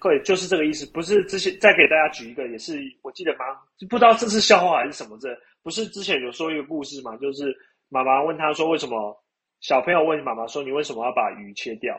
[0.00, 0.86] 对，就是这个意思。
[0.86, 3.44] 不是之前再给大家举一个，也是我记得吗？
[3.90, 5.18] 不知道这是笑话还是什么？
[5.20, 5.28] 这
[5.62, 7.14] 不是之前有说一个故事嘛？
[7.18, 7.54] 就是
[7.90, 9.14] 妈妈问他说，为什么
[9.60, 11.94] 小朋友问妈妈说，你为什么要把鱼切掉？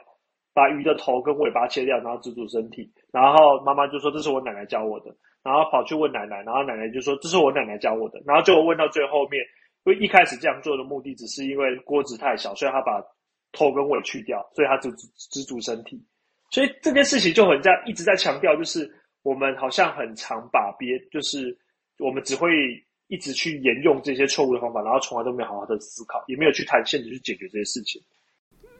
[0.51, 2.91] 把鱼的头跟尾巴切掉，然后煮煮身体。
[3.11, 5.15] 然后妈妈就说这是我奶奶教我的。
[5.47, 8.21] 然后跑去问奶奶，然后奶奶就说这是我奶奶教我的。
[8.25, 9.41] 然后就问到最后面，
[9.85, 13.01] 因为一开始这样做的目的只是因为锅子太小，所以他把。
[13.53, 14.91] 头跟尾去掉，所以他只
[15.31, 15.99] 只煮身体，
[16.51, 18.87] 所以这件事情就很在一直在强调，就是
[19.23, 21.57] 我们好像很常把别，就是
[21.97, 22.51] 我们只会
[23.07, 27.99] 一直去沿用这些错误的方法，然后从来都没有好好的思考，也没有去谈现实去解决这些事情，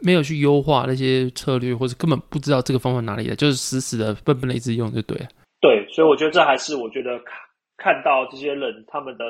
[0.02, 5.28] 没有去优化那些策略，或者根本不知道这个方法哪里的，就是死死的笨笨的一直用就对了。
[5.60, 9.26] 对，所以我觉得这还是我觉得看看到这些人他们的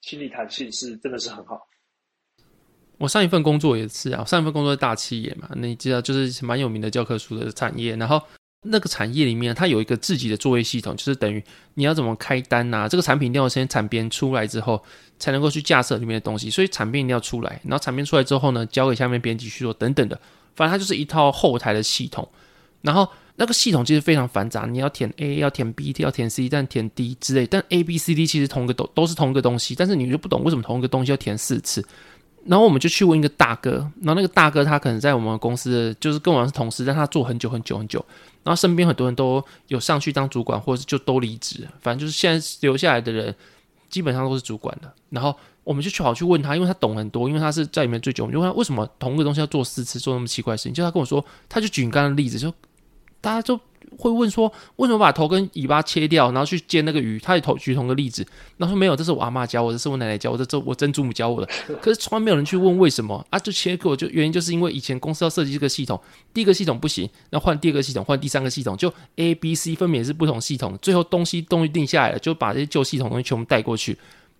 [0.00, 1.60] 心理弹性是真的是很好。
[2.98, 8.22] 我上一份工作也是啊，上一份工作是大企业嘛，你知道就是蛮有名的教科书的产业，然后
[8.62, 11.42] 那个产业里面它有一个自己的作业系统，就是等于
[11.74, 14.80] 你要怎么开单呐，这个产品一定要先产编出来之后，
[15.18, 20.16] 才能够去架设里面的东西，所以产品一定要出来，然后产品出来之后呢，交给下面编辑去做等等的，
[20.54, 22.26] 反正它就是一套后台的系统，
[22.80, 31.84] 然后那个系统其实非常繁杂，你要填 A 要填 B 要填 C 但填 D 之类，但 A B C D 其实同一个都都是同一个东西，但是你就不懂为什么同一个东西要填四次。
[32.46, 38.04] 然后我们就去问一个大哥，然后那个大哥他可能在我们公司就是跟我是同事，但他做很久很久很久，
[38.42, 43.34] 然后身边很多人都有上去当主管，或者是就都离职，反正就是现在留下来的人
[43.88, 44.92] 基本上都是主管的。
[45.08, 50.74] 然后我们就去好去问他，因为他懂很多，因为他是在里面最久，我们就问他为什么同一个东西要做四次，做那么奇怪的事情。
[50.74, 52.52] 就他跟我说，他就举刚刚的例子，就
[53.24, 53.58] 大家就。
[53.96, 57.16] 会问说为什么把头跟尾巴切掉，然后去煎那个鱼？
[57.20, 61.48] 他也头举同个例子，然后说没有，这是我阿妈教我，这是我奶奶教我，这这我曾祖母教我的。
[61.80, 63.38] 可是从来没有人去问为什么啊？
[63.38, 66.00] 就切给我就原因就是因为以前公司要设计这个系统，
[66.32, 73.96] 第一个系统不行，那换第二个系统，换第三个系统，就 A、B、C 分别是不同系统，最后东西东西定下来了，就把这些旧系统东西全部带过去。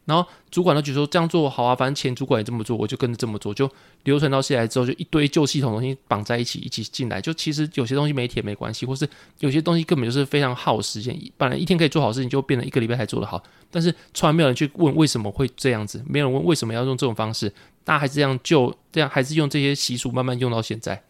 [0.06, 3.70] 然后主管都觉得说这样做好啊，反正前主管也这么做，我就跟着这么做，就
[4.04, 7.20] 流传到现在之后，就一堆旧系统东西绑在一起，一起进来。
[7.20, 9.08] 就其实有些东西没填没关系，或是
[9.40, 13.42] 有些东西根本就是非常耗时间，本来一天可以做好事情，就变成一个礼拜才做得好。
[13.70, 17.48] 但是从来没有人去问为什么会这样子，没有人问为什么要用这种方式，
[17.82, 21.02] 大家还是这样就这样，还是用这些习俗慢慢用到现在。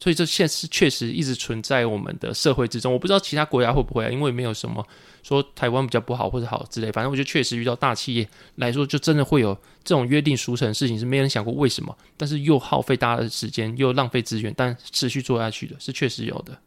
[0.00, 2.92] 所以这现是确实一直存在我们的社会之中。
[2.92, 4.84] 我不知道其他国家会不会，啊因为没有什么
[5.22, 6.90] 说台湾比较不好或者好之类。
[6.90, 16.58] 反正我觉得确实遇到大企业来说，就真的会有这种约定俗成的事情，是没人想过为什么，但是又耗费大家的时间，又浪费资源，但持续做下去的是确实有的。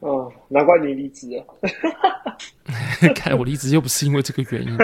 [0.00, 1.44] 哦，难怪你离职了。
[3.16, 4.76] 看我离职又不是因为这个 原因。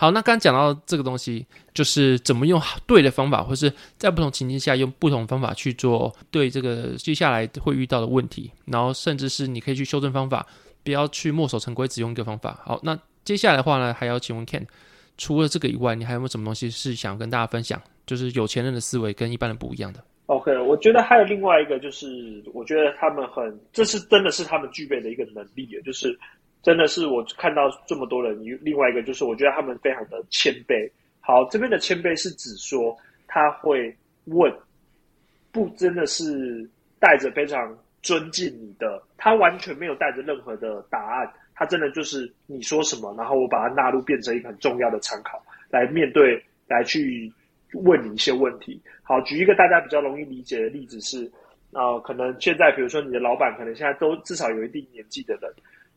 [0.00, 10.46] 好，那刚刚讲到这个东西，就是怎么用对的方法，或是在不同情境下用不同方法去做对这个接下来会遇到的问题，然后甚至是你可以去修正方法，
[10.82, 12.58] 不要去墨守成规，只用一个方法。
[12.64, 14.66] 好，那接下来的话呢，还要请问 Ken，
[15.18, 17.78] 除了这个以外，你还有没有什么东西是想跟大家分享？
[18.06, 20.02] 就是有钱人的思维跟一般人不一样的。
[20.28, 26.18] OK，我觉得还有另外一个，就是我觉得他们很，这是真的是他们具备的一个能力，就是。
[26.62, 30.90] 真的是我看到这么多人，另外一个就是我觉得他们非常的谦卑。
[31.20, 32.96] 好，这边的谦卑是指说
[33.26, 33.94] 他会
[34.26, 34.52] 问，
[35.52, 36.68] 不真的是
[36.98, 47.32] 带着非常尊敬你的，他完全没有带着任何的答案，他真的就是你说什么，然后我把它纳入变成一个很重要的参考来面对，来去
[47.72, 48.80] 问你一些问题。
[49.02, 51.30] 好，举一个大家比较容易理解的例子是，
[51.72, 55.50] 呃，可能现在比如说你的老板，可能现在都至少有一定年纪的人。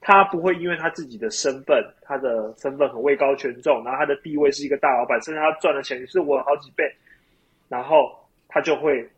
[0.03, 6.83] 他不会因为他自己的身份，他的身份很位高权重，然后他的地位是一个大老板，甚至他赚的钱是我好几倍，
[7.69, 8.11] 然后
[8.49, 9.09] 他就会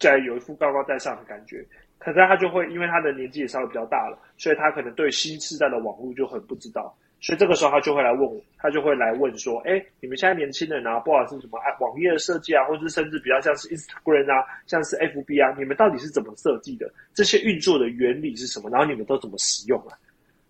[0.00, 1.64] 在有一副高高在上的感觉。
[1.98, 6.96] 可是他就会因为他的年纪也稍微比较大了，所以他可能对新时代的网络就很不知道。
[7.20, 16.88] 所以这个时候他就会来问我，他就会来问说：“哎，你们现在年轻人啊，不管是什么网页的设计啊，或者是甚至比较像是 Instagram 啊，像是 FB 啊，你们到底是怎么设计的？
[17.14, 18.70] 这些运作的原理是什么？
[18.70, 19.98] 然后你们都怎么使用啊？”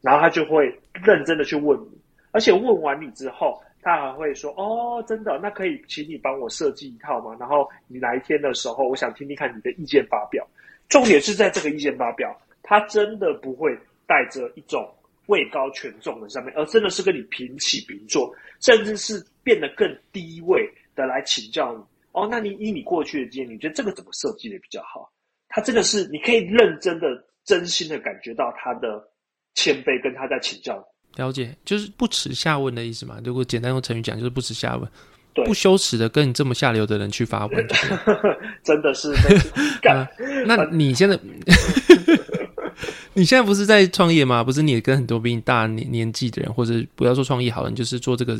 [0.02, 0.66] 然后他就会
[1.02, 1.98] 认真的去问你，
[2.32, 10.46] 而且问完你之后，他还会说：“哦，真的，那可以请你帮我设计一套吗？”然后你哪一天的时候，我想听听看你的意见发表。
[10.88, 13.74] 重点是在这个意见发表，他真的不会
[14.06, 14.86] 带着一种。
[15.28, 21.82] 位高权重的上面，而真的是跟你平起平坐，甚至是变得更低位的来请教你。
[22.12, 25.10] 哦，那你以你过去的经验，你觉得这个怎么设计的比较好？
[25.48, 27.06] 他真的是你可以认真的、
[27.44, 29.02] 真心的感觉到他的
[29.54, 30.84] 谦卑，跟他在请教。
[31.16, 33.20] 了解，就是不耻下问的意思嘛。
[33.24, 34.90] 如果简单用成语讲，就是不耻下问。
[35.34, 37.66] 对不羞耻的跟你这么下流的人去发问。
[38.64, 39.12] 真的是。
[40.46, 41.16] 那 你现在，
[43.18, 44.44] 你现在不是在创业吗？
[44.44, 48.38] 不是你也跟很多比你大年年纪的人，或者不要说创业好了，你就是做这个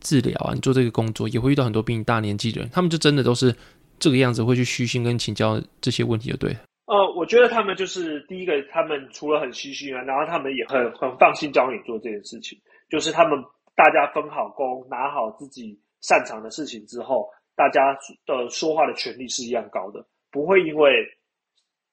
[0.00, 3.52] 治疗啊，你做这个工作，也会遇到很多比你大年纪的人，他们就真的都是
[3.98, 6.60] 这个样子，会去虚心跟请教这些问题，就对了。
[6.86, 12.56] 呃，我觉得他们就是第一个，他们除了很虚心啊，然后他们也很很放心教你做这件事情，
[12.88, 13.36] 就是他们
[13.74, 17.92] 大家分好工，拿好自己擅长的事情之后，大家
[18.26, 20.90] 的说话的权利是一样高的，不会因为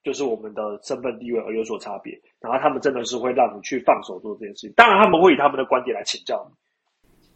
[0.03, 2.19] 就是我们的身份地位而有所差别。
[2.39, 6.55] 然后他们真的是会让你去放手做这件事情，当然他们会以他们的观点来请教你，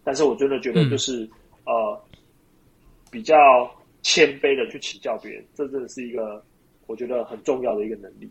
[0.03, 1.29] 但是我真的觉得就是、
[1.65, 2.01] 呃
[3.11, 3.35] 比较
[4.01, 6.43] 谦卑的去请教别人，这真的是一个
[6.85, 8.29] 我觉得很重要的一个能力。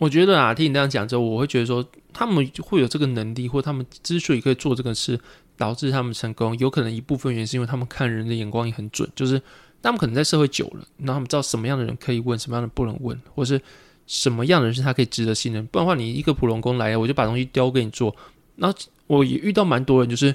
[0.00, 5.18] 我觉得啊，听你这样讲之后，我会觉得说，他们会有这个能力，或他们之所以可以做这个事，
[5.56, 9.40] 导致他们成功，有可能一部分原因是因为他们看人的眼光也很准，就是
[9.82, 13.60] 他们可能在社会久了，然后他们知道什么样的人可以问，什么样的不能问，或是
[14.06, 15.64] 什么样的人是他可以值得信任。
[15.66, 18.14] 不然的话，你一个普龙工来，我就把东西丢给你做，
[18.56, 20.34] 然后我也遇到蛮多人，就是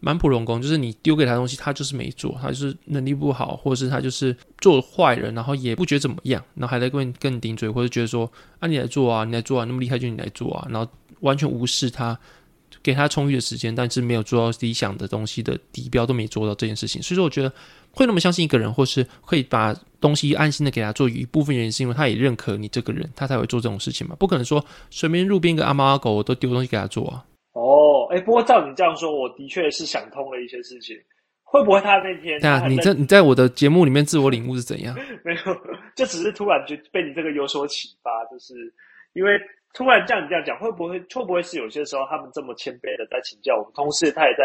[0.00, 12.18] 蛮普龙工，就是你丢给他东西，他就是没做，他就是能力不好，或者是他就是做坏人，然后也不觉得怎么样，然后还在跟你跟你顶嘴，或者觉得说啊你来做啊，你来做啊，那么厉害就你来做啊，然后完全无视他，
[12.86, 17.52] 给他充裕的时间，但是没有做到理想的东西的底标都没做到这件事情，所以说我觉得
[17.90, 27.24] 会那么相信一个人，或是会把东西安心的给他做，有一部分原因是因为他也认可你这个人，他才会做这种事情嘛，不可能说随便路边一个阿猫阿狗我都丢东西给他做啊。
[27.54, 30.96] 哦，哎，不过照你这样说，我的确是想通了一些事情。
[31.48, 34.94] 会不会他那天对啊，你在这你在我的节目里面自我领悟是怎样？
[35.24, 35.38] 没有，
[35.94, 38.52] 就只是突然就被你这个有所启发，就是
[39.14, 39.30] 因为
[39.76, 44.44] 突然这样你这样讲，会不会会不会是有些时候他们这么谦卑的在请教我们，同时他也在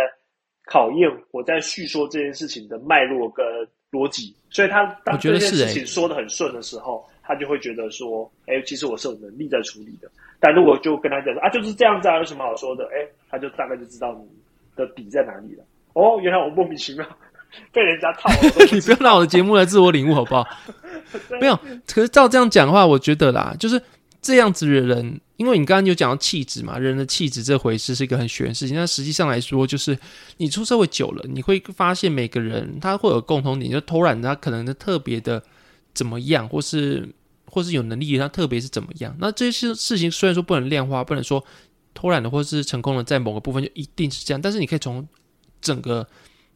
[0.66, 3.46] 考验我在叙说这件事情的脉络跟
[3.92, 10.12] 逻辑，所以他当这件事情说的很顺的时候，他就会觉得说，哎，其实我是有能力在处理的。
[10.38, 12.84] 但如果就跟他讲说啊，就是这样子啊，有什么好说的？
[12.94, 14.28] 哎，他就大概就知道你
[14.76, 15.64] 的底在哪里了。
[15.94, 17.06] 哦，原来我莫名其妙
[17.72, 20.46] 被人家套了， 你不要拿我的节目来自我领悟好不好？
[21.40, 21.56] 没有，
[21.88, 23.82] 可是照这样讲的话，我觉得啦，就是
[24.22, 28.78] 这样子的人，因为你刚刚有讲到气质嘛，人的气质这回事是一个很玄的事情。
[28.78, 29.98] 但实际上来说，就是
[30.38, 35.42] 你出社会久了，你会发现每个人他会有共同点，就偷懒他可能特别的
[35.94, 37.10] 怎么样，或是
[37.46, 39.16] 或是有能力，他特别是怎么样。
[39.20, 41.44] 那这些事情虽然说不能量化，不能说
[41.96, 45.08] 偷懒的或是成功的在某个部分就一定是这样，但是你可以从
[45.60, 46.08] 整个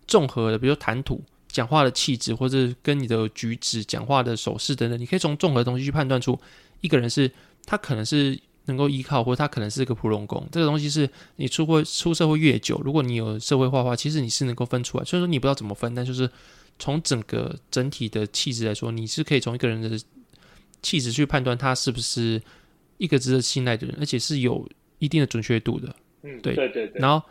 [0.06, 6.40] 综合的，比如说谈吐、讲话的气质，或者跟你的举止、讲话的手势等等，你可以从综合的东西去判断出
[6.82, 7.32] 一个人是
[7.66, 10.48] 他可能是能够依靠，或者他可能是个普龙工。
[10.52, 15.04] 这个东西是你出过出社会越久，如果你有社会化的话，其实你是能够分出来。
[15.04, 16.30] 虽然说你不知道怎么分，但就是
[16.80, 20.00] 从整个整体的气质来说，你是可以从一个人的
[20.82, 22.42] 气质去判断他是不是
[22.98, 24.68] 一个值得信赖的人，而且是有
[25.00, 25.96] 一定的准确度的。
[26.24, 27.26] 嗯，对对对对，然后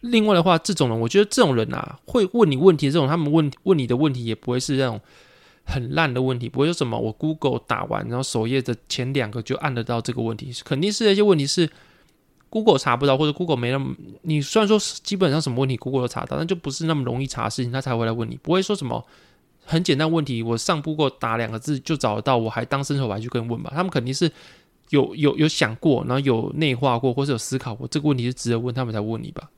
[0.00, 5.00] 另外的话，这种人，我觉得这种人啊，会问你问题，这种他们问问你的问题也不会是那种
[5.68, 11.70] 很烂的问题，不会说什么我 Google 打完，然后首页的前两个就按得到这个问题，肯定是那些问题是
[12.48, 19.04] Google 查不到，或者 Google 没那么，你虽然说基本上什么问题 Google 都查到，但就不是那么容易查的事情，他才会来问你，不会说什么。
[19.70, 23.70] 很简单问题，我上 Google 打两个字就找得到，我还当伸手牌去跟问吧？
[23.74, 24.32] 他们肯定是
[24.88, 29.50] 有有有想过，然后有内化过，或是有思考过这个问题是值得问，他们才问你吧？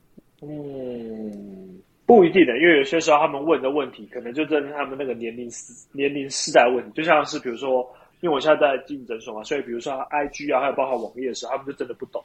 [0.43, 1.70] 嗯，
[2.11, 5.49] 不一定的，因为有些时候他们问的问题，可能就真的是他们那个年龄
[5.93, 7.89] 年龄世代问题，就像是比如说，
[8.21, 12.21] 因为我现在在进诊所嘛，所以比如说 IG 啊，还有包括网页的时候，他们就真的不懂。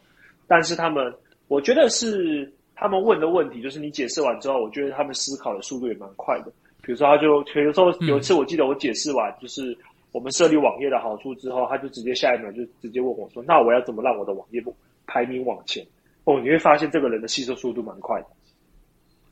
[0.48, 1.14] 但是他们，
[1.48, 6.52] 我觉得是他们问的问题，就是你解释完之后，我觉得他们思考的速度也蛮快的。
[6.82, 9.78] 比如说，他就比如说有一次，我记得我解释完，就是
[10.12, 14.64] 我们设立网页的好处之后，他就直接下一秒就直接问我说：“那我要怎么让我的网页
[15.06, 15.86] 排名往前？”
[16.26, 18.28] 哦，你会发现这个人的吸收速度蛮快的。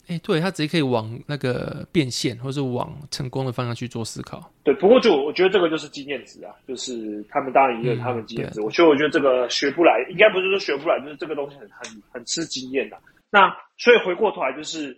[0.07, 4.51] 哎，对他直接可以往那个变现，或是往成功的方向去做思考。
[4.63, 8.61] 对，不过就我觉得这个就是经验值啊，就是他们当然也有他们经验值。
[8.61, 12.97] 我觉得我觉得这个学不来，应该不是说学不来，就是这个东西很很很吃经验的。
[13.29, 14.97] 那所以回过头来就是。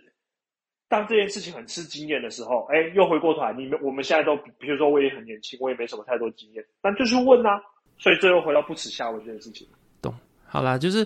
[0.88, 7.60] 当这件事情很吃经验的时候，哎，又回过头来，你们我们现在都，比如说我也很年轻，我也没什么太多经验，但就是问啊，
[7.98, 9.66] 所以最后回到不耻下问这件事情。
[10.00, 10.14] 懂，
[10.46, 11.04] 好啦，就是，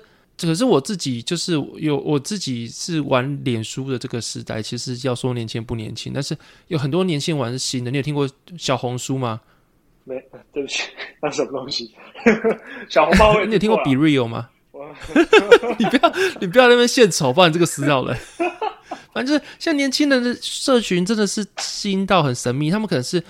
[0.48, 6.36] 可是我自己就是有我自己是玩脸书的这个时代，其实要说年轻不年轻，但是
[6.68, 7.90] 有很多年轻人玩是新的。
[7.90, 9.40] 你有听过小红书吗？
[10.04, 10.14] 没，
[10.52, 10.84] 对不起，
[11.22, 11.94] 那什么东西？
[12.88, 14.48] 小红包， 你有听过 Be Real 吗？
[15.78, 18.16] 你不要，你不要那边献丑，不然这个死掉了。
[19.12, 23.22] 反正像年轻人的社群真的是新到很神秘，他们可能是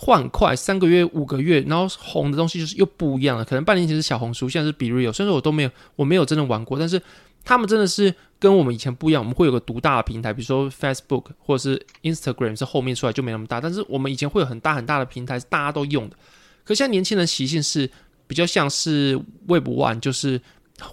[0.00, 3.44] 换快三个月、五个月，然后红的东西就是又不一样了。
[3.44, 7.02] 可能半年前是小红书，现在是 b e r e a l 虽然说我都没有，我没有真的玩过，但是
[7.44, 9.20] 他们真的是跟我们以前不一样。
[9.20, 16.16] 我们会有个独大的平台，比如说 Facebook 或者是 Instagram 是后面出来就没那么大，但是我们以前会有很大很大的平台，是大家都用的。
[16.62, 17.90] 可现在年轻人习性是
[18.28, 20.40] 比较像是 Web One，就是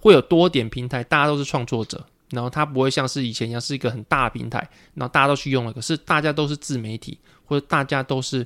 [0.01, 2.03] 会有多点平台，大家都是创作者。
[2.31, 5.71] 然后它不会像是以前一样是一个很大的平台，然后大家都去用了。
[5.71, 8.45] 可是大家都是自媒体，或者大家都是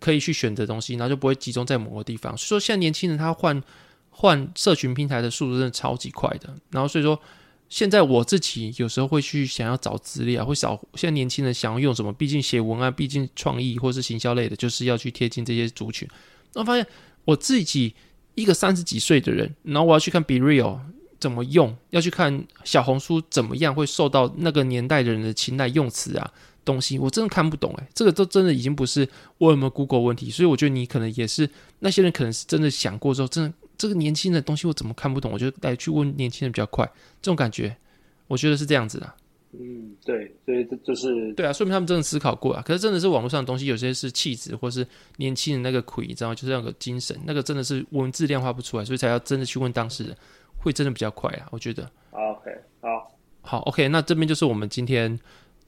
[0.00, 2.36] 可以去选择东西，然后就不会集中在某个地方。
[2.36, 3.62] 所以说，现在年轻人他换
[4.10, 6.54] 换社群平台的速度真的超级快的。
[6.70, 7.18] 然后所以说，
[7.68, 12.12] 现在我自己有时候会去想要找资料，会找现在年轻人想要用什么。
[12.12, 16.08] 毕竟写文案，毕竟创意或是行销类的，就是要去贴近这些族群。
[16.52, 16.86] 然后发现
[17.24, 17.94] 我自己
[18.34, 20.78] 一个三十几岁的人，然后我要去看 Be Real。
[21.18, 21.74] 怎么用？
[21.90, 26.30] 要去看小红书怎么样会受到那个年代的人的青睐，用词啊
[26.66, 29.08] 东西，我真的看不懂诶，这个都真的已经不是
[29.38, 31.48] 我有没有 Google 问题，所以我觉得你可能也是
[31.78, 35.32] 那些人可能是真的想过之后，真的这个年轻的东西我怎么看不懂？
[35.32, 36.84] 我就来去问年轻人比较快，
[37.22, 37.74] 这种感觉，
[38.26, 39.14] 我觉得是这样子的。
[39.58, 42.60] 嗯，对，所以这就是对啊，说明他们真的思考过啊。
[42.66, 44.86] 可是真的是网络上的东西，有些是气质，或是
[45.16, 46.34] 年轻人那个魁，你知道吗？
[46.34, 50.16] 就是那个精神，那个真的是文字量化不出来，所以才要真的去问当事人。
[50.58, 51.88] 会真的比较快啊，我觉得。
[52.10, 52.50] OK，
[52.80, 55.16] 好，好，OK，那这边就是我们今天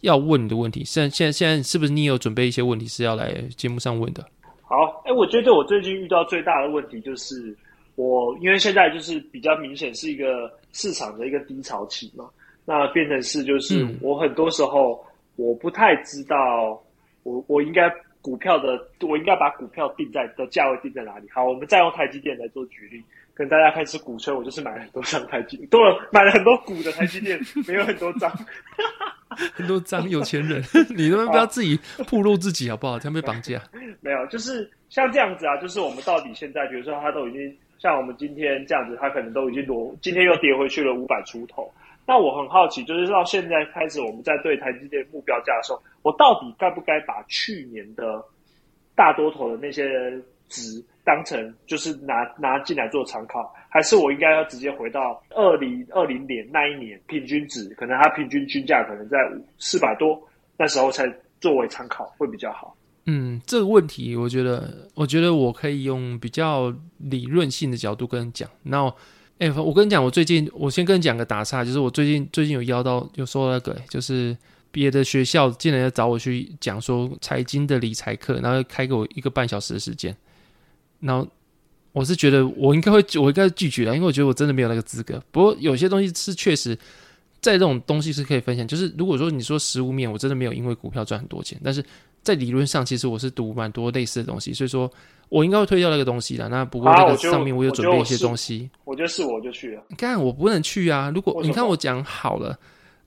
[0.01, 0.85] 要问你的问题。
[0.85, 4.25] 现在，现在，现在是不是你有准备一些问题是要来节目上问的？
[4.63, 7.57] 好，哎，我觉得我最近遇到最大的问题就是，
[7.97, 12.29] 我因为现在就是比较明显是一个市场的一个低潮期嘛，
[12.65, 15.03] 那变成是就是我很多时候
[15.37, 16.37] 我不太知道
[17.23, 17.91] 我我应该
[18.21, 21.29] 股票的我应该把股票定在的价位定在哪里。
[21.33, 23.03] 好，我们再用台积电来做举例。
[23.35, 27.39] 跟大家开始鼓吹，我就是买了很多张台积，多了买了很多股的台积电，
[27.69, 28.29] 没有很多张，
[29.55, 30.63] 很多张有钱人，
[30.97, 31.79] 你能不能不要自己
[32.11, 32.99] 暴露自己好不好？
[32.99, 33.61] 这样被绑架。
[34.01, 41.71] 没有，就是像这样子啊，就是我们到底现在，比如说他都已经像我们今天这样子，他可能都已经落，今天又跌回去了五百出头。
[42.07, 48.25] 那我很好奇，就是到现在开始，我们在对台积电目标价的时候，我到底该不该把去年的
[48.95, 49.87] 大多头的那些
[50.49, 50.83] 值？
[51.05, 59.19] 当成就是拿拿进来做参考，还是我应该要直接回到二零二零年那一年平均值，可能它平均均价可能在
[59.59, 60.21] 四百多，
[60.57, 61.07] 那时候才
[61.41, 62.75] 作为参考会比较好。
[63.11, 68.49] 嗯，这个问题我觉得，我觉得我可以用比较理论性的角度跟你讲。
[68.63, 68.95] 然后，
[69.39, 74.37] 哎，我跟你讲，我最近我先跟你讲个打岔，就是我最近最近有邀到，有说那个，就是
[74.71, 80.15] 别的学校竟然要找我去讲说财经的理财课，然后开给我一个半小时的时间。
[81.01, 81.27] 然后
[81.99, 85.21] 我是觉得我应该会，我应该拒绝了，因为我觉得我真的没有那个资格。
[85.33, 86.77] 不过有些东西是确实，
[87.41, 88.65] 在这种东西是可以分享。
[88.67, 91.85] 就是如果说你说实物面，我真的没有因为股票赚很多钱，但是
[92.23, 94.89] 在理论上，其实我是读蛮多类似的东西，所以说
[95.29, 96.49] 我应该会推掉那个东西的。
[96.49, 99.83] 那不过那个上面我有准备一些东西，我觉得是我就去了。
[99.89, 101.11] 你看我不能去啊！
[101.13, 102.57] 如果你看我讲好了。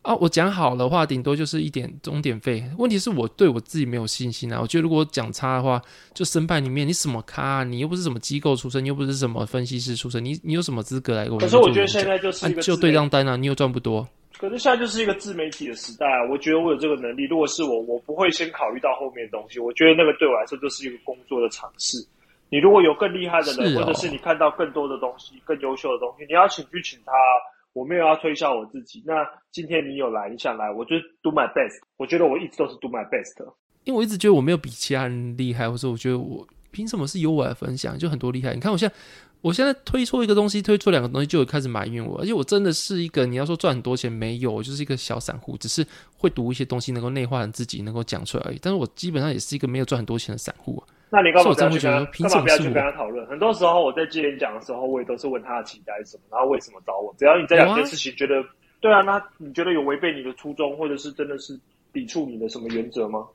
[0.02, 2.64] 啊，我讲好的话，顶多就是一点钟点费。
[2.80, 4.60] 问题是我对我自己没有信心啊。
[4.60, 5.80] 我觉得如果讲差的话，
[6.16, 7.64] 就申办里面你什么咖？
[7.64, 11.40] 你又不是什么机构出身，你又不是什么分析师出身，你你有什么资格来跟我？
[11.40, 14.08] 可是我觉得现在就是一个就对账单啊，你又赚不多。
[14.40, 17.26] 可是现在就是一个自媒体的时代啊，我觉得我有这个能力。
[17.28, 19.60] 如果是我，我不会先考虑到后面的东西。
[19.60, 21.98] 我觉得那个对我来说就是一个工作的尝试。
[22.50, 27.14] 你如果有更厉害的人，或者是你看到更多的东西、更优秀的东西，你要请去请他。
[27.74, 29.04] 我没有要推销我自己。
[29.06, 29.14] 那
[29.52, 31.80] 今天你有来，你想来，我就 do my best。
[31.98, 33.42] 我觉得我一直都是 do my best，
[33.84, 37.98] 因为我一直觉得我没有比其他人厉害，或者我觉得我凭什么是由我来分享？
[37.98, 38.54] 就很多厉害。
[38.54, 38.96] 你看我现在，
[39.42, 42.20] 我现在推出一个东西，推出两个东西，就有开始埋怨我。
[42.20, 45.86] 而且我真的是一个你要说赚很多钱没有，我就是一个小散户，只是
[46.18, 48.60] 会读一些东西，能够内化成自己，能够讲出来而已。
[48.62, 50.84] 但是我基本上也是一个没有赚很多钱的散户。
[51.12, 52.30] 那你干嘛不要去跟他？
[52.30, 53.28] 干嘛不要去跟他讨论？
[53.28, 57.14] 很多时候我在接演讲的时候，我也都是问他的期待是什么，然后为什么找我。
[57.20, 58.44] 只要你这两件事情觉得
[58.80, 61.60] 对啊，那你觉得有违背你的初衷，或者是真的是
[61.92, 63.28] 抵触你的什么原则吗？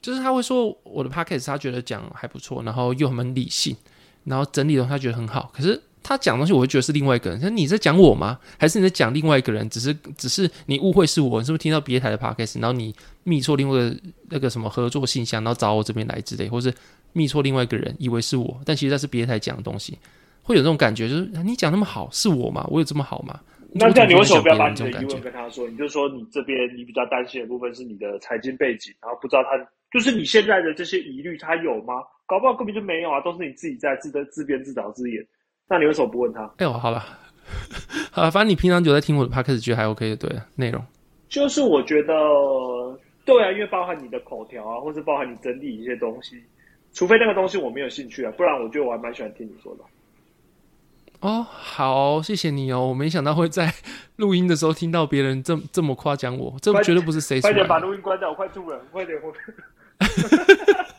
[0.00, 3.76] 就是他会说我的 p a c k a g e 他觉得讲还不错，然后又很理性，
[4.24, 5.82] 然后整理的他觉得很好，可是。
[6.08, 7.40] 他讲东西，我会觉得是另外一个人。
[7.42, 8.38] 那你在讲我吗？
[8.60, 9.68] 还是你在讲另外一个人？
[9.68, 12.94] 只是只是你误会是我，你是不是听到别台的 podcast，然后你
[13.24, 13.96] 密错另外一个
[14.30, 16.72] 那个什么合作信箱，然后找我这边来之类，或是
[17.12, 19.98] 密错另外一个人，以为是我，但其实那是别台讲的东西，
[20.42, 22.64] 会有这种感觉，就是你讲那么好，是我吗？
[22.70, 23.40] 我有这么好吗？
[23.72, 25.68] 那这样你为什么不要把你的疑问跟他说？
[25.68, 29.58] 你就说你这边你比较担心的部分是你的财经背景，然后不知道他
[29.90, 31.94] 就是你现在的这些疑虑，他有吗？
[32.26, 35.26] 搞不好根本就没有啊，都是你自己在自得自编自导自演。
[35.68, 36.42] 那你为什么不问他？
[36.58, 37.04] 哎呦，好了，
[38.12, 40.84] 好了，反正你平常就在听我的 podcast，觉得还 OK 的，对内容。
[41.28, 42.14] 就是我觉得，
[43.24, 46.40] 对啊，因为包含你的口条啊，或是包含你整理一些东西，
[46.92, 49.82] 除非那个东西我没有兴趣啊，不然我觉得我还蛮喜欢听你说的。
[51.20, 53.72] 哦，好，谢谢你哦，我没想到会在
[54.16, 59.32] 录音的时候听到别人这这么夸奖我，这绝对不是谁快点把录音关掉，我快吐了，快点我。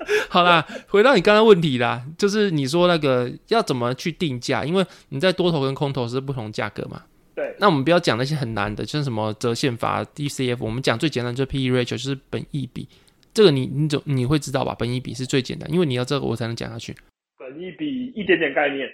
[0.30, 7.04] 好啦，回到你刚刚问题啦，就是你说那个要怎么去定价，因为你在多头跟空头是不同价格嘛。
[7.36, 12.88] 对，那我们不要讲那些很难的，像什么折现法、DCF，我们讲最简单就是 P/E ratio，就是本益比。
[13.34, 14.76] 这个你你总你会知道吧？
[14.80, 16.96] 本益比是最简单，因为你要这个我才能讲下去。
[17.38, 18.88] 本益比一点点概念，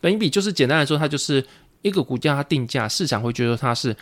[0.00, 1.44] 本益比就是简单来说，它就是
[1.82, 3.96] 一个股价它定价，市场会觉得它是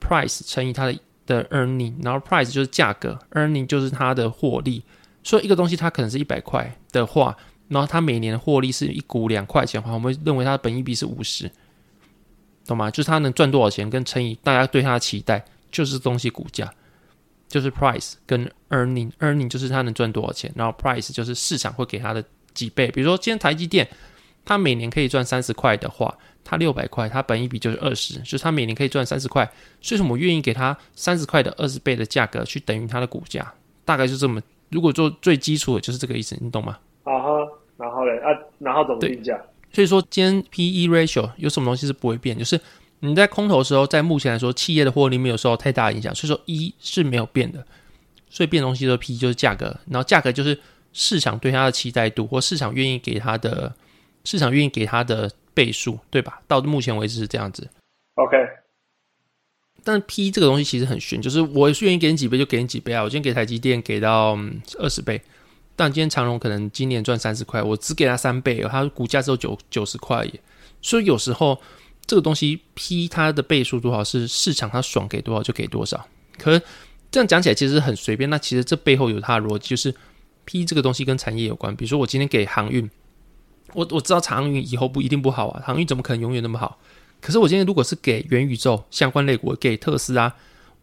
[0.00, 4.82] price 乘以它的的 earning，然后 price 就是价格，earning 就是它的获利。
[5.22, 7.36] 所以一个东西它可能是一百块的话，
[7.68, 11.50] 然后它每年的获利是一股两块钱的话，我们认为它的本益比是五十。
[12.64, 12.88] 懂吗？
[12.88, 16.72] 就是它能赚多少钱，跟乘以大家对它的期待，就是东西股价，
[17.48, 22.88] 就是 price 跟 earning，earning 就是它能赚多少钱，然后 price 就是市场会给它的几倍。
[22.92, 23.88] 比如说今天台积电，
[24.44, 29.44] 它每年可以赚三十块的话，它六百块，它本一比就是二十，就是它每年可以赚三十块，
[29.80, 33.52] 所以说我们愿意给它三十块的二十倍的价格去等于它的股价，
[33.84, 34.40] 大概就这么。
[34.72, 36.78] 如果做最基础的就是这个意思，你懂吗？
[37.04, 39.40] 啊哈，然后嘞啊，然后怎么定价？
[39.72, 42.36] 所以说，今天 P/E ratio 有什么东西是不会变？
[42.36, 42.60] 就是
[43.00, 47.64] 你在空头的时候，在目前来说，企业的获利没有受到太大影响，所以说一是没有变的。
[48.28, 50.58] 所以变东西的 P 就是价格，然后价格就是
[50.94, 53.74] 市场对它的期待度，或市场愿意给它的
[54.24, 56.40] 市场愿意给它的倍数，对吧？
[56.46, 57.68] 到目前为止是这样子。
[58.14, 58.36] OK。
[59.84, 63.02] 但 P 这个东西其实很悬，就是我愿意给你几倍就给你几倍啊。
[63.02, 64.38] 我今天给台积电给到
[64.78, 65.20] 二十倍。
[65.74, 70.40] 但今天长荣可能今年赚三十块，我只给他三倍，它股价只有九九十块耶。
[70.82, 71.58] 所以有时候
[72.06, 76.06] 这个东西 P 它的倍数多少是市场它爽给多少就给多少。
[76.38, 76.60] 可
[77.10, 79.92] 这样讲起来其实很随便，那其实这背后有它的逻辑，就是
[80.44, 81.74] P 这个东西跟产业有关。
[81.74, 82.88] 比如说我今天给航运，
[83.72, 86.78] 我我知道航运以后不一定不好啊，航运怎么可能永远那么好？
[87.22, 90.34] 可是我今天如果是给元宇宙相关类股，给特斯拉。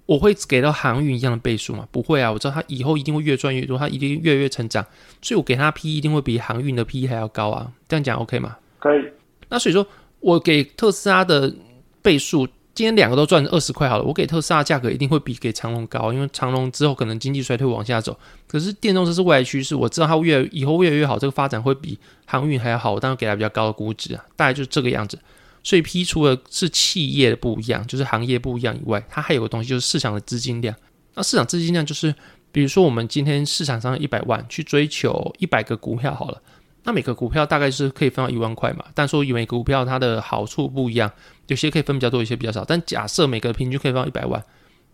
[0.06, 1.88] 我会给到航运一样的倍数吗？
[1.92, 4.84] 不会啊，我知道它以后一定会越赚越多，它一定越越成长，
[5.22, 7.72] 所以我给它 P 一定会比航运的 P 还要高啊。
[7.88, 8.58] 这样讲 OK 吗？
[8.80, 9.06] 可以。
[9.50, 9.86] 那所以说
[10.20, 11.54] 我给特斯拉的
[12.02, 18.18] 倍数，今天两个都赚二十块好了，我给特斯拉价格一定会比给长隆高，因为长隆之后可能经济衰退往下走，
[18.48, 25.20] 可是电动车是未来趋势，我知道它越以后越来越好，这个发展会比航运还要好，我当然给它比较高的估值啊，大概就是这个样子。
[25.64, 30.76] 所以 P 除了是企业的不一样，就是行业不一样以外，它还有个东西就是市场的资金量。
[31.16, 32.14] 那市场资金量就是，
[32.52, 36.42] 比如说我们今天市场上一百万去追求一百个股票好了，
[36.84, 38.86] 那每个股票大概是可以分到一万块嘛。
[38.94, 41.12] 但说每个股票它的好处不一样，
[41.48, 42.64] 有些可以分比较多，有些比较少。
[42.64, 44.42] 但假设每个平均可以分到一百万，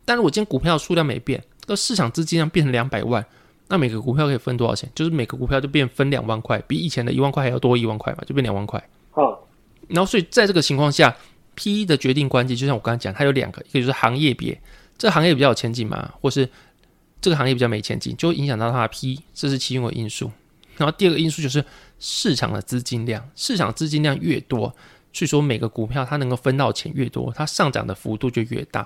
[0.04, 3.24] 但如果今天股票数量没变，那市场资金量变成两百万，
[3.68, 4.90] 那每个股票可以分多少钱？
[4.96, 8.84] 就是每个股票就变分两万块，比以前的一万块还要多一万块嘛，就变两万块。
[9.12, 9.45] 好。
[9.88, 11.16] 然后，所以在这个情况下
[11.56, 14.60] ，P 的决定关键，就像我刚才讲，它有两个，一个就是行业别，
[14.98, 16.50] 这行业比较有前景嘛，或是
[17.22, 20.32] 这个行业比较没前景，就会影响到它的 P，这是其中的因素。
[20.78, 21.64] 然后第二个因素就是
[22.00, 24.76] 市场的资金量，市场资金量越多，
[25.14, 28.84] 所以说每个股票它能够分到钱越多，它上涨的幅度就越大。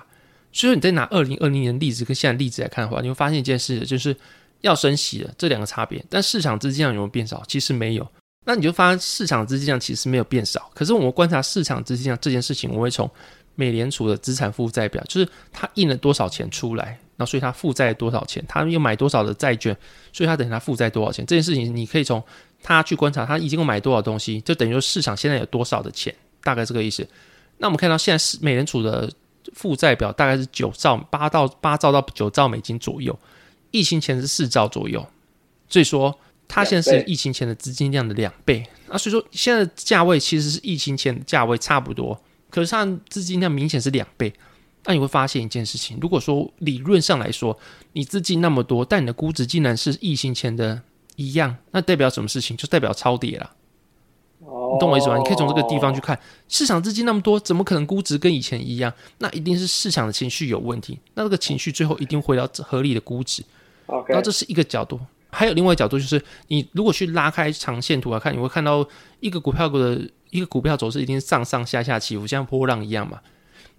[0.52, 4.14] 所以说你再拿二零二零年例子跟现在例子来看的话，你会发现一件事，就是
[4.60, 7.42] 要升息了这两个差别，但市场资金量有没有变少？
[7.48, 8.06] 其实没有。
[8.46, 13.08] 那你就发现市场资金量其实没有变少，可是我们观察市场资金量这件事情，我会从
[13.54, 19.76] 美联储的资产负债表，就是它印了多少钱出来，那所以它负债多少钱，它又买多少的债券，
[20.10, 22.22] 所以它等于它负债多少钱这件事情，你可以从
[22.62, 27.06] 它去观察，它已经买多少东西，就等于说市场现在有多少的钱，大概这个意思。
[27.58, 29.12] 那我们看到现在是美联储的
[29.52, 33.16] 负债表大概是九兆八到八兆到九兆美金左右，
[33.70, 35.06] 疫情前是四兆左右，
[35.68, 36.18] 所以说。
[36.50, 42.20] 它现在是疫情前的资金量的两倍啊，所以说现在价位其实是疫情前的价位差不多，
[42.50, 44.32] 可是它资金量明显是两倍。
[44.84, 47.56] 那你会发现一件事情，如果说理论上来说，
[47.92, 50.80] 你资金那么多，但你的估值竟然是疫情前的
[51.16, 52.56] 一样，那代表什么事情？
[52.56, 53.50] 就代表超跌了。
[54.40, 55.18] 你懂我意思吗？
[55.18, 58.90] 你可以从这个地方去看，市场资金那么多，怎么可能估值跟以前一样？
[59.18, 60.98] 那一定是市场的情绪有问题。
[61.12, 63.44] 那这个情绪最后一定回到合理的估值。
[64.08, 64.98] 那这是一个角度。
[65.30, 68.86] 还有另外角度，就是你如果去拉开长线图来看，你会看到
[69.20, 70.00] 一个股票股的
[70.30, 73.20] 一个股票走势一定是上上下下起伏，像波浪一样嘛。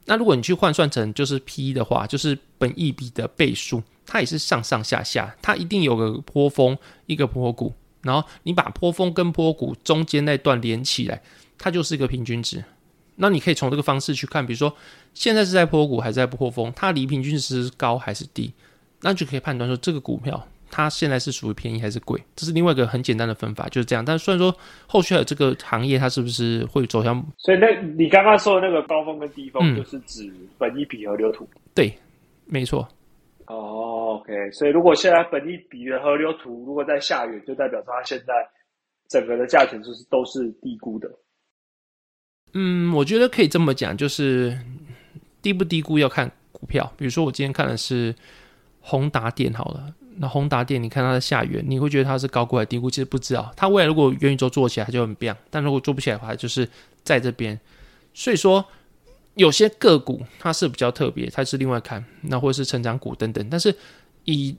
[0.06, 11.22] 那如果你去换算成就是 P 的话，就是本益比的倍数，它也是上上下下，它一定有个波峰，一个波谷，然后你把波峰跟波谷中间那段连起来，
[11.58, 12.64] 它就是一个平均值。
[13.18, 14.76] 那你可以从这个方式去看，比如说
[15.14, 18.52] 现在是在破谷还是在破峰，它离平均值是高还是低，
[19.02, 22.20] 那就可以判断说这个股票它现在是属于便宜还是贵。
[22.36, 24.04] 这是另外一个很简单的分法，就是这样。
[24.04, 24.56] 但虽然说
[24.88, 27.68] 后续还有这个行业它是不是会走向，所以那
[27.98, 31.48] 你刚刚说的那个高峰跟低峰，就是指本一比和流图。
[31.76, 31.94] 对，
[32.46, 32.88] 没错。
[33.48, 34.52] 哦，OK。
[34.52, 38.34] 所以如果现在本一比的河流图如果在下缘，就代表说它现在
[39.10, 41.12] 整个的价钱就是都是低估的。
[42.54, 44.58] 嗯，我觉得可以这么讲，就是
[45.42, 46.92] 低不低估要看股票。
[46.98, 48.14] 比如说，我今天看的是
[48.80, 52.90] 宏达电好了，那宏达电，你看它的下缘，你会觉得它是高估还是低估？
[52.90, 53.52] 其实不知道。
[53.56, 56.68] 它未来如果元宇宙做起来，它就很棒；但如果做不起来的话，就是
[57.04, 57.60] 在这边。
[58.14, 58.64] 所以说，
[59.36, 63.48] 有些个股它是比较特别，它是另外看，那或者是成长股等等。
[63.50, 63.74] 但是
[64.26, 64.56] 以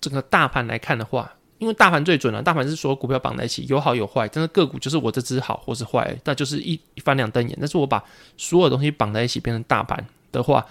[0.00, 7.56] 整个大盘来看的话，因为大盘最准了，大盘是所有股票绑在一起，有好有坏，但是个股就是我这只好或是坏，那就是一一翻两瞪眼。
[7.60, 8.02] 但是我把
[8.36, 10.64] 所有东西绑在一起变成大盘的话，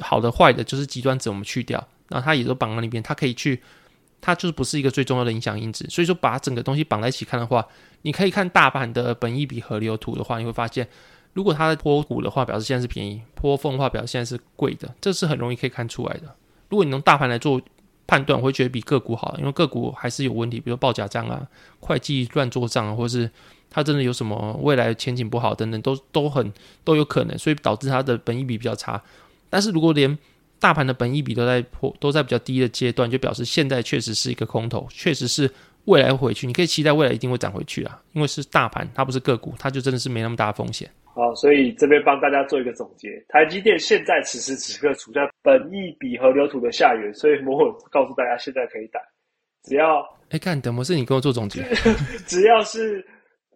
[0.00, 3.60] 好的坏的就是极端值我们去掉，那它也都绑在那边，它可以去，
[4.20, 5.86] 它就是不是一个最重要的影响因子。
[5.88, 7.66] 所以说把整个东西绑在一起看的话，
[8.02, 10.86] 你可以看大盘的本益比河流图的话，你会发现，
[11.32, 16.34] 如果它的波股的话，表示现在是便宜；波峰的话，表示现在是贵的，这是很容易可以看出来的。
[16.68, 17.60] 如果你用大盘来做。
[18.06, 21.46] 判断我会觉得比个股好，因为个股还是有问题，比如报假账啊、
[21.78, 23.30] 会计乱做账啊，或者是
[23.70, 26.52] 它真的有什么未来前景不好等等，都都很
[26.82, 29.00] 都有可能，所以导致它的本益比比较差。
[29.48, 30.18] 但是如果连
[30.60, 35.50] 大盘的本益比都在破，都在比较低的阶段，就表示现在确实是一个空头，确实是
[35.86, 36.46] 未来会回去。
[36.46, 40.88] 你可以期待未来一定会涨回去啊，因为是大盘，它不是个股，它就真的是没那么大的风险。
[41.12, 49.00] 好，所以这边帮大家做一个总结，台积电现在此时此刻处在本益比和流图的下缘，所以摩尔告诉大家现在可以打，
[49.64, 51.64] 只要哎，看等模式，你跟我做总结，
[52.28, 53.04] 只要是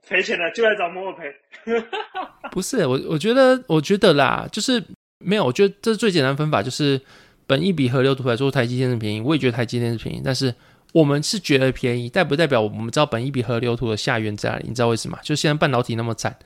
[0.08, 1.32] 赔钱的就来找摩尔赔。
[2.50, 4.82] 不是我，我觉得，我觉得啦，就是
[5.24, 7.00] 没有，我觉得这是最简单的分法，就是
[7.46, 10.54] 本益比和流图来说，台积电是便宜，我也觉得台积电是便宜，但是
[10.92, 14.66] 我们是觉得便宜，代不代表我们知道本益比和流图的下缘在哪里？
[14.68, 15.18] 你知道为什么？
[15.22, 16.36] 就现在半导体那么惨。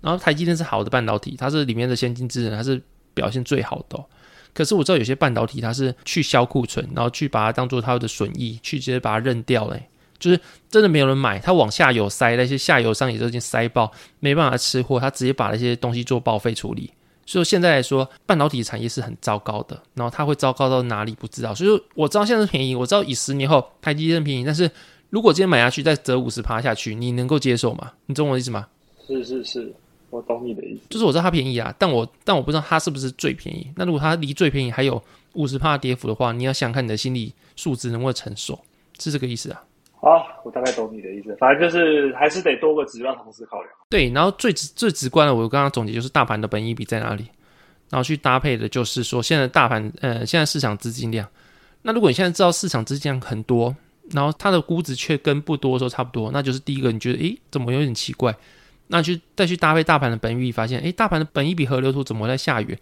[0.00, 2.80] 然后台积电是好的半导体，它是里面的先进制程，它是
[3.14, 4.02] 表现最好的。
[4.54, 9.88] 可是我知道有些半导体它是去销库存，然后去把它当做它的损益，去直接把它扔掉嘞。
[10.18, 16.90] 就是真的没有人买，它往下游塞，那些下游商也都已经塞爆，没办法吃货，它直接把那些东西做报废处理。
[17.28, 19.78] 所以现在来说，半导体产业是很糟糕的。
[19.92, 21.54] 然后它会糟糕到哪里不知道。
[21.54, 24.70] 所以说我知道现在是便宜，我知道以十年后台积电便宜，但是
[25.10, 27.92] 如果今天买下去再折五十趴下去，你能够接受吗？
[28.06, 28.66] 你懂我的意思吗？
[29.06, 29.74] 是是是。
[30.10, 33.70] 我懂你的意思，就是我知道它便宜啊，但我但我不知道它是不是最便宜。
[33.76, 35.02] 那如果它离最便宜还有
[35.34, 38.58] 五十趴跌幅的话，你要想看你的心理素质能不能承受，
[38.98, 39.62] 是这个意思啊？
[40.00, 43.72] 好，我大概懂你的意思，反正就是还是得多个指标同时考量。
[43.90, 47.26] 对，然后最最直观的，我刚刚总结就是大盘的本益比在哪里，
[47.90, 51.28] 然后去搭配的就是说现在大盘呃现在市场资金量。
[51.82, 53.74] 那如果你现在知道市场资金量很多，
[54.12, 58.34] 然后它的估值却跟不多的时候差不多，那就是第一个你觉得诶怎么有点奇怪。
[58.86, 62.78] 那去再去搭配大盘的本益比，发现诶，大盘的本益比河流图怎么在下缘？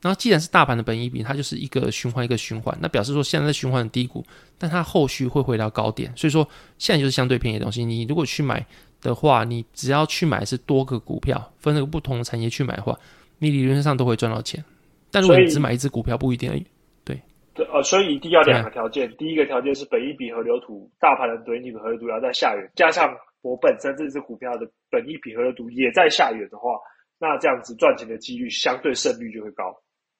[0.00, 4.24] 然后既然是大盘的本益比，它就是一个循环一个循环，那表示说现在在循环的低谷，
[4.56, 7.84] 但它后续会回到高点，所以说现在就是相对便宜的东西。
[7.84, 8.64] 你如果去买
[9.00, 12.98] 的话，你只要去买是多个股票，分那个不同的产业去买的话，
[13.38, 14.64] 你理论上都会赚到钱。
[15.10, 16.64] 但如果你只买一只股票，不一定而已。
[17.04, 17.20] 对，
[17.54, 23.14] 对，呃，所以一定要两个条件，第一个条件是本益比和流图，大盘的本益比河流图要在下缘，加上。
[23.40, 26.72] 我本身这只股票的本益比和热度也在下缘的话，
[27.20, 29.72] 那这样子赚钱的几率相对胜率就会高。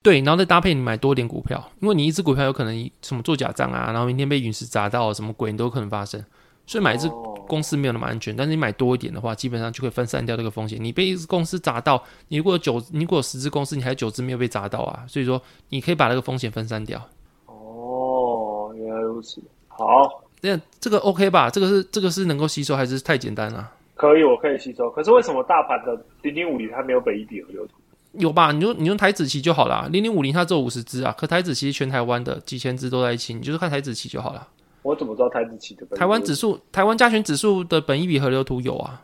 [0.02, 6.24] 对，然后再搭配你买多点股票，因为你一只股票有可能什么做假账啊，然后明天被陨石砸到，什么鬼你都有可能发生。
[6.66, 7.08] 所以买一只
[7.46, 10.78] 公司没有那么安全，但是你买多一点的话，基本上就可以分散掉这个风险。
[10.80, 15.40] 你被一只公司砸到，你如果九，你如果有十只公司，你还有九只没有被砸到啊，所以说
[15.70, 17.02] 你可以把那个风险分散掉。
[17.46, 20.22] 哦，原来如此，好。
[20.42, 21.50] 那这个 OK 吧？
[21.50, 23.72] 这个是这个是能够吸收，还是太简单了？
[23.94, 24.88] 可以，我可以吸收。
[24.90, 27.77] 可是为什么大盘的零零五零它没有北一比和流图？
[28.12, 28.52] 有吧？
[28.52, 29.88] 你用你用台子棋就好了。
[29.90, 34.48] 零零五零它只有五十只啊，可台子棋全台湾的几千只都在一起，你就是看台子棋就好了。
[34.82, 35.84] 我怎么知道台子期的？
[35.96, 39.02] 台湾指数、台湾加权指数的本一比河流图有啊？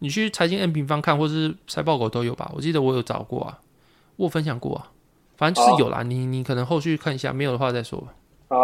[0.00, 2.50] 你去财经 N 平方看，或是财报狗都有吧？
[2.54, 3.58] 我记得我有找过啊，
[4.16, 4.90] 我分享过啊，
[5.36, 6.02] 反正就是有啦。
[6.02, 8.14] 你你可能后续看一下，没有的话再说吧。
[8.48, 8.56] 好。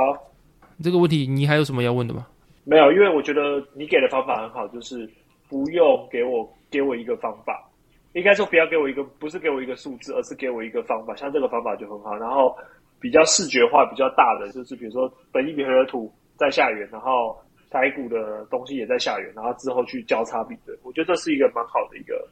[0.82, 2.26] 这个问题你还有什么要问的吗？
[2.64, 5.08] 没有，因为我觉得你给的方法很好，就是
[5.48, 7.69] 不用给我给我一个方法，
[8.12, 11.14] 应该说不要给我一个，不是给我一个数字，而是给我一个方法。
[11.14, 12.54] 像这个方法就很好，然后
[13.00, 17.36] 比较视觉化、比较大的，就是比如说本一比和的图在下缘，然后
[17.70, 22.28] 台股的东西也在下缘，然后之后去交叉比对，我觉得这是一个蛮好的一个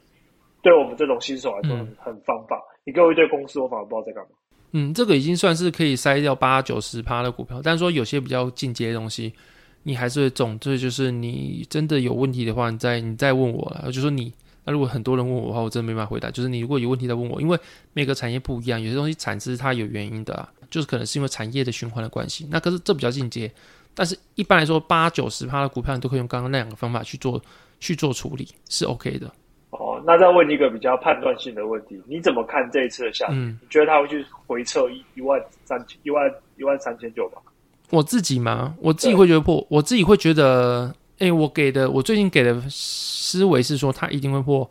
[0.61, 2.61] 对我们这种新手来说很很方法。
[2.83, 4.29] 你给我一堆公司，我反而不知道在干嘛。
[4.71, 9.33] 嗯，这个已经算是可以筛掉八九十趴的股票，但是说有些比较进阶的东西，
[9.83, 10.59] 你还是会中。
[10.59, 13.91] 这就是你真的有问题的话，你再你再问我了。
[13.91, 14.33] 就说你，
[14.69, 16.29] 那如果很多人问我的话，我真的没办法回答。
[16.29, 17.57] 就是你如果有问题再问我，因为
[17.93, 22.47] 每个产业不一样，有些东西产值它有原因的，就是可能是因为产业的循环的关系。
[22.51, 23.51] 那可是这比较进阶，
[23.95, 27.41] 但是一般来说八九十趴的股票，你都可以用刚刚那两个方法去做
[27.79, 29.25] 去做处理，是 OK 的。
[29.71, 33.35] 哦，那再问一个比较判断性的问题，你怎么看这一次的下跌？
[33.37, 37.41] 嗯你觉得它会去回撤一一万三一万一万三千九吗？
[37.89, 44.69] 我自己嘛，我自己对会觉得破，我自己会觉得，哎、我给的，我最近给的思维是说，它一定会破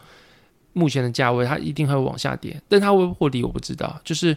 [0.72, 4.00] 目前的价位，它一定会往下跌，但它会不会破底我不知道。
[4.02, 4.36] 就是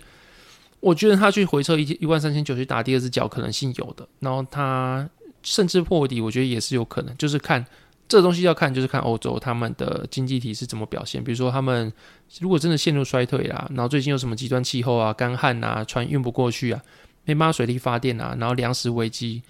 [0.80, 5.10] 我觉得它去回撤一一万三千九去打第二只脚可能性有的，然后它
[5.42, 7.66] 甚至破底，我觉得也是有可能，就是看
[8.08, 11.92] 这东西要看，就是看欧洲他们的经济体是怎么表现，比如说他们
[12.40, 16.82] 如果真的陷入衰退啦，然后最近有什么极端气候啊、干旱啊、船运不过去啊。
[17.24, 19.44] 没办法水力发电啊，然后粮食危机，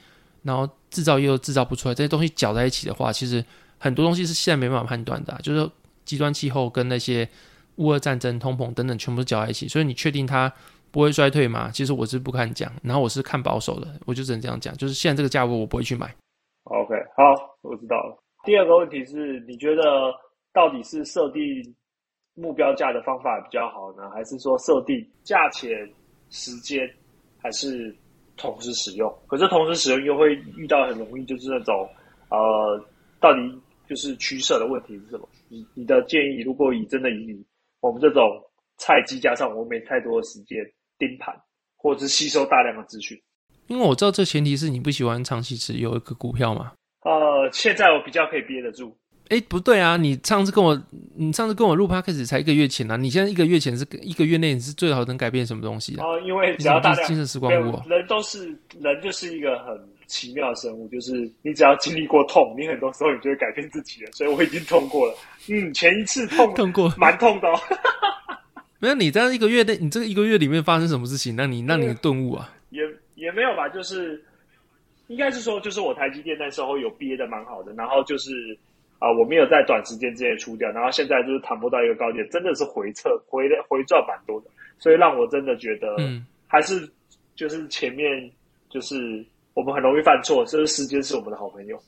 [0.43, 3.44] 然后制造业又制造不出来，这些东西搅在一起的话，其实
[3.80, 5.68] 很多东西是现在没办法判断的、就是
[6.06, 7.28] 极端气候跟那些
[7.78, 9.68] 乌俄战争、通膨等等，全部搅在一起。
[9.68, 10.52] 所以你确定它
[10.92, 11.72] 不会衰退吗？
[11.74, 16.14] 其实我是不看讲，然后我是看保守的，我就只能这样讲，就是现在这个价位我不会去买。
[16.66, 17.24] OK，好，
[17.62, 18.22] 我知道了。
[18.44, 19.82] 第二个问题是，你觉得
[20.54, 21.42] 到底是设定
[22.36, 25.70] 目标价的方法比较好呢，还是说设定价钱、
[26.30, 26.80] 时间，
[27.42, 27.96] 还是
[28.42, 29.14] 同时使用？
[29.28, 31.88] 可是同时使用又会遇到很容易就是那种
[32.30, 32.84] 呃，
[33.20, 33.39] 到底
[33.88, 35.30] 就是取舍的问题是什么？
[35.48, 37.46] 你你的建议，如果以真的以
[37.82, 38.24] 我们这种
[38.78, 40.58] 菜鸡加上我没太多的时间
[40.98, 41.36] 盯盘，
[41.78, 43.16] 或者是吸收大量的资讯。
[43.68, 46.74] 因为我知道这前提是你不喜欢长期持有一个股票嘛。
[47.04, 48.98] 呃，现在我比较可以憋得住，
[49.32, 49.96] 哎，不对啊！
[49.96, 50.78] 你上次跟我，
[51.16, 56.06] 你上次跟我录 podcast 才一个月前啊，你现在一个月前是一个月内你是最好能改变什么东西啊？
[56.06, 57.82] 哦，因为你只要大量精神时光没屋哦。
[57.88, 59.74] 人都是人，就是一个很
[60.06, 64.12] 奇妙的生物，就是你只要经历过痛，你很多时候你就会改变自己了。
[64.12, 65.16] 所以我已经痛过了，
[65.48, 67.58] 嗯，前一次痛 痛过蛮痛的、哦。
[68.80, 72.54] 没有，你在一个月内，你这个一个月里面发生什么事情，让你让你顿悟啊？
[72.72, 72.82] 也
[73.16, 74.22] 也没有吧，就是
[75.08, 78.58] 应该是说，就是我台积电那时候有憋的蛮好的，然后就是
[79.02, 84.47] 啊、我没有在短时间之内出掉，然后现在就是弹不到一个高点，真的是回撤回的回转蛮多的，
[84.78, 86.88] 所以让我真的觉得，嗯，还是
[87.36, 88.30] 就是前面
[88.70, 89.26] 就是
[89.56, 91.82] 我们很容易犯错，就是时间是我们的好朋友。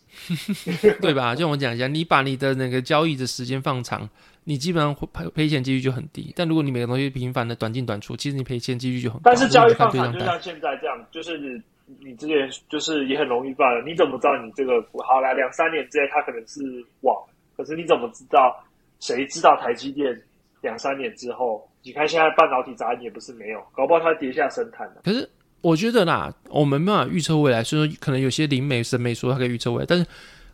[0.99, 1.35] 对吧？
[1.35, 4.09] 就像我讲一下，你把你的那个交易的时间放长，
[4.45, 6.33] 你基本上会赔赔钱几率就很低。
[6.35, 9.23] 但如果你每个东西频繁的短进短出，其实你赔钱几率就很高。
[9.25, 11.61] 但是交易放长就像现在这样，就是
[12.01, 13.83] 你之前就是也很容易犯了。
[13.85, 16.61] 你怎么知道你这个好来两三年之内它可能是
[17.01, 17.15] 网，
[17.57, 18.55] 可是你怎么知道？
[18.99, 20.17] 谁知道台积电
[20.61, 21.69] 两三年之后？
[21.83, 24.89] 你看现在半导体杂音也不是没有，搞不好它跌下神坛。
[25.03, 25.29] 可是
[25.59, 30.05] 我觉得啦，我们没办法预测未来，所以说可能有些灵媒神媒说他可以预测未来，但是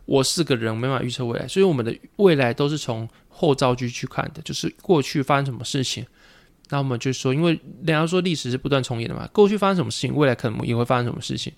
[0.06, 6.04] 我是个人，没办法预测未来，所以我们的未来都是从后照剧去看的，就是过去发生什么事情。
[6.70, 7.50] 那我们就说，因为
[7.84, 11.52] 人家说历史是不断重演的嘛，过去发生什么事情，未来可能也会发生什么事情。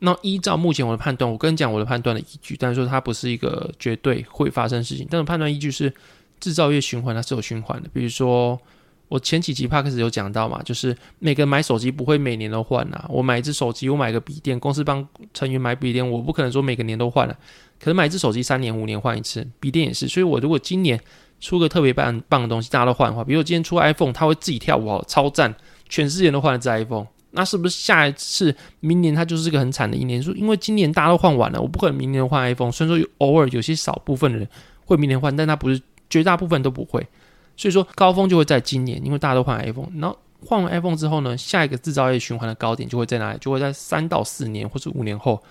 [0.00, 5.92] 那依照目前我的判断，我跟你讲我的判断的依据，但是说它不是一个绝对会发生的事情，但是判断依据是
[6.40, 7.88] 制造业循环，它是有循环的。
[7.94, 8.60] 比如说，
[9.08, 13.06] 我前几集 p a 始有讲到嘛，就是每个人买手机不会每年都换啊。
[13.08, 17.38] 我买一只手机，我买个笔电，公司帮成员买笔电，我不可能说每个年都换了、
[17.78, 20.08] 可能买一只手机三年五年换一次，笔电也是。
[20.08, 21.00] 所以我如果今年
[21.42, 25.52] 出个特别棒棒的东西，大家都换的话，比如今天出 iPhone，它会自己跳舞超赞，
[25.88, 27.04] 全世界都换了只 iPhone。
[27.32, 30.22] 那是不是下一次明年它就是个很惨的一年？
[30.22, 32.70] 说因为今年大家都换完了，我不可能明年换 iPhone。
[32.70, 34.48] 虽然说有偶尔有些少部分的人
[34.84, 37.04] 会明年换，但它不是绝大部分都不会。
[37.56, 39.88] 所以说高峰就会在今年，因为大家都换 iPhone。
[39.96, 40.16] 然后
[40.46, 43.38] 换完 iPhone 之后呢，下一个制造业循环的高点就会在哪里？
[43.40, 45.42] 就会在三到四年或者五年后。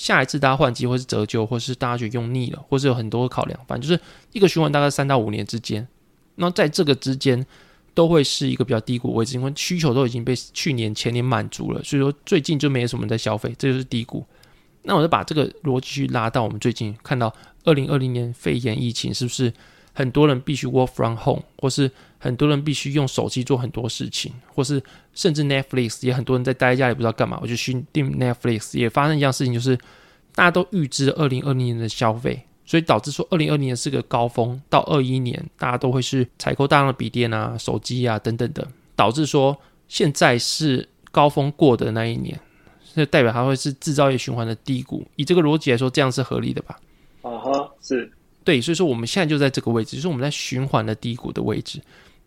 [0.00, 4.00] 下一次大家换机或是折旧，或是大家觉得用腻了，或是有很多考量，反正就是
[4.32, 5.86] 一个循环大概三到五年之间。
[6.36, 7.44] 那在这个之间
[7.92, 14.24] 都会是一个比较低谷位置，因为需求都已经被去年前年满足了，所以说最近就没有什么在消费，这就是低谷。
[14.84, 17.30] 那我就把这个逻辑去拉到我们最近看到
[17.64, 19.52] 二零二零年肺炎疫情，是不是
[20.00, 24.82] 很多人必须 work from home，或是很多人必须用手机做很多事情，或是
[25.12, 29.76] 甚至 Netflix 也很多人在待在家里不知道干嘛，我就去订 Netflix，也发生一样事情，就是
[30.34, 39.54] 大家都预知二零二零年的消费，所以导致说二零二零年是个高峰，到二一年大家都会是采购大量的笔电啊、手机啊等等的，导致说
[39.86, 42.40] 现在是高峰过的那一年，
[42.94, 45.06] 这代表它会是制造业循环的低谷。
[45.16, 46.78] 以这个逻辑来说，这样是合理的吧？
[47.22, 48.10] 啊哈，是
[48.44, 51.80] 对，所以说我们现在就在这个位置，就是我们在循环的低谷的位置。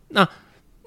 [0.09, 0.27] 那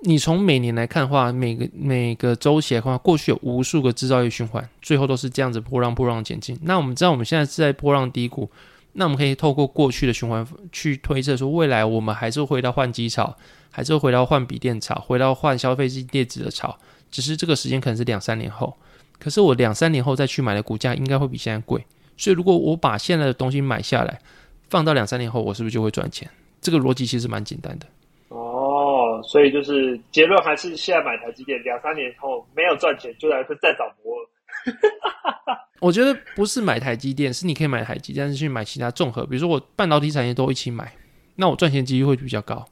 [0.03, 6.57] 你从每年来看的话，每个每个周期来看，过去有无数个制造业循环，最后都是这样子波浪波浪前进。
[6.63, 8.49] 那我们知道我们现在是在波浪低谷，
[8.93, 13.37] 那我们可以透过过去的循环去推测说，未来我们还是会回到换机潮，
[13.71, 16.79] 还是会回到换笔电潮，回到换消费性电子的潮，
[17.11, 18.77] 只是这个时间可能是两三年后。
[19.19, 21.85] 可是我两三年后再去买的股价应该会比现在贵，
[22.19, 24.21] 所以如果我把现在的东西买下来，
[24.69, 26.29] 放到两三年后，我是不是就会赚钱？
[26.61, 27.87] 这个逻辑其实蛮简单的。
[28.29, 34.27] 哦，所以就是结论还是现在买台积电，两三年后没有赚钱，就来再找摩尔。
[35.81, 40.93] 我觉得不是买台积电，是你可以买台积，但是去买其他综合，比如说我半导体产业都一起买，
[41.37, 42.65] 那我赚钱几率会比较高。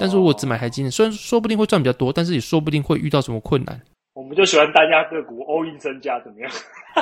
[0.00, 3.78] 但是如果只买台积电，虽然说不定会赚比较多，但是也说不定会遇到什么困难。
[4.14, 6.50] 我们就喜欢单家个股 all in 增加，怎么样？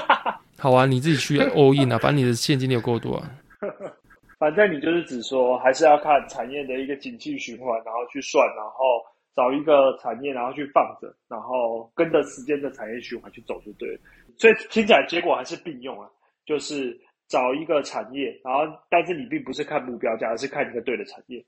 [0.59, 3.31] 好啊，你自己去 all in 啊，反正你的现金流够多啊。
[4.39, 9.03] 反正你就是只说，还是要看产业的一个景气循环，然后去算，然后
[9.35, 14.01] 找一个产业，然后去放着，然后跟着时间的产业循环去走就对了。
[14.37, 16.07] 所以听起来结果还是并用啊，
[16.45, 18.61] 就是找一个产业，然后
[18.91, 21.43] 但是你并不是看目标价，而是看一个对的产业。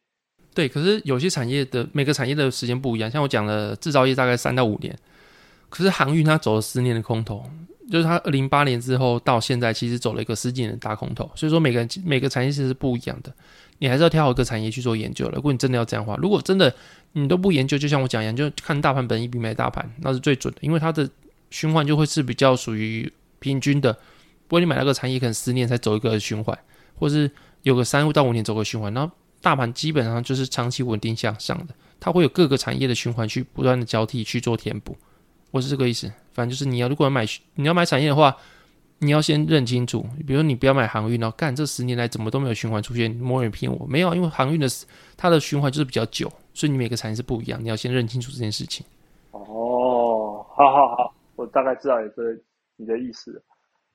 [0.54, 4.96] 对，可是有些产业的每个产业的时间不一样，像我讲的制造业大概三到五年，
[5.68, 7.44] 可是航运它走了十年的空头。
[7.90, 13.32] 就是它二零八年之后到现在，其实走了一个十几年的大空头，所以说每个每个产业其实是不一样的，
[13.78, 15.32] 你还是要挑好一个产业去做研究了。
[15.36, 16.74] 如果你真的要这样的话，如果真的
[17.12, 21.08] 你都不研究，就像我讲一样，就看大盘本一比买大盘，那是最准的，因为它的
[21.50, 23.92] 循环就会是比较属于平均的。
[24.46, 26.58] 不过你买那个产业可能十年才走一个循环，
[26.94, 27.30] 或是
[27.62, 34.96] 有个三到五年走个循环，然后大盘基本上就是长期稳定向上的，它会有各个产业的循环去不断的交替去做填补。
[35.50, 37.26] 我是这个意思，反正就是你要如果要买
[37.56, 38.36] 你要买产业的话，
[39.00, 40.06] 你要先认清楚。
[40.24, 44.68] 比如你不要买航运哦，干这十年来怎么都没有循环出现，没人骗我，没有，因为航运的
[45.16, 48.86] 它的循环就是比较久，所以你每个产业是不一样，你要先认清楚这件事情。
[49.32, 52.22] 哦，好好好，我大概知道你这
[52.76, 53.42] 你的意思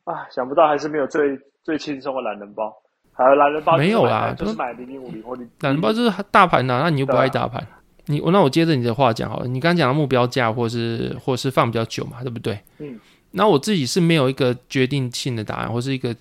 [0.04, 2.76] 啊，想不到还是没有最最轻松的懒人包，
[3.14, 7.66] 还有懒人包没有啦，就是买零零五零或者懒人包就是大盘呐，那你又不爱大盘。
[8.06, 12.60] 你我那我接着你的话讲好了，你刚刚讲的目标价或是或是放比较久嘛，对不对？
[12.80, 13.00] 嗯。
[13.32, 16.16] 那我自己是没有一个决定性的答案或是一个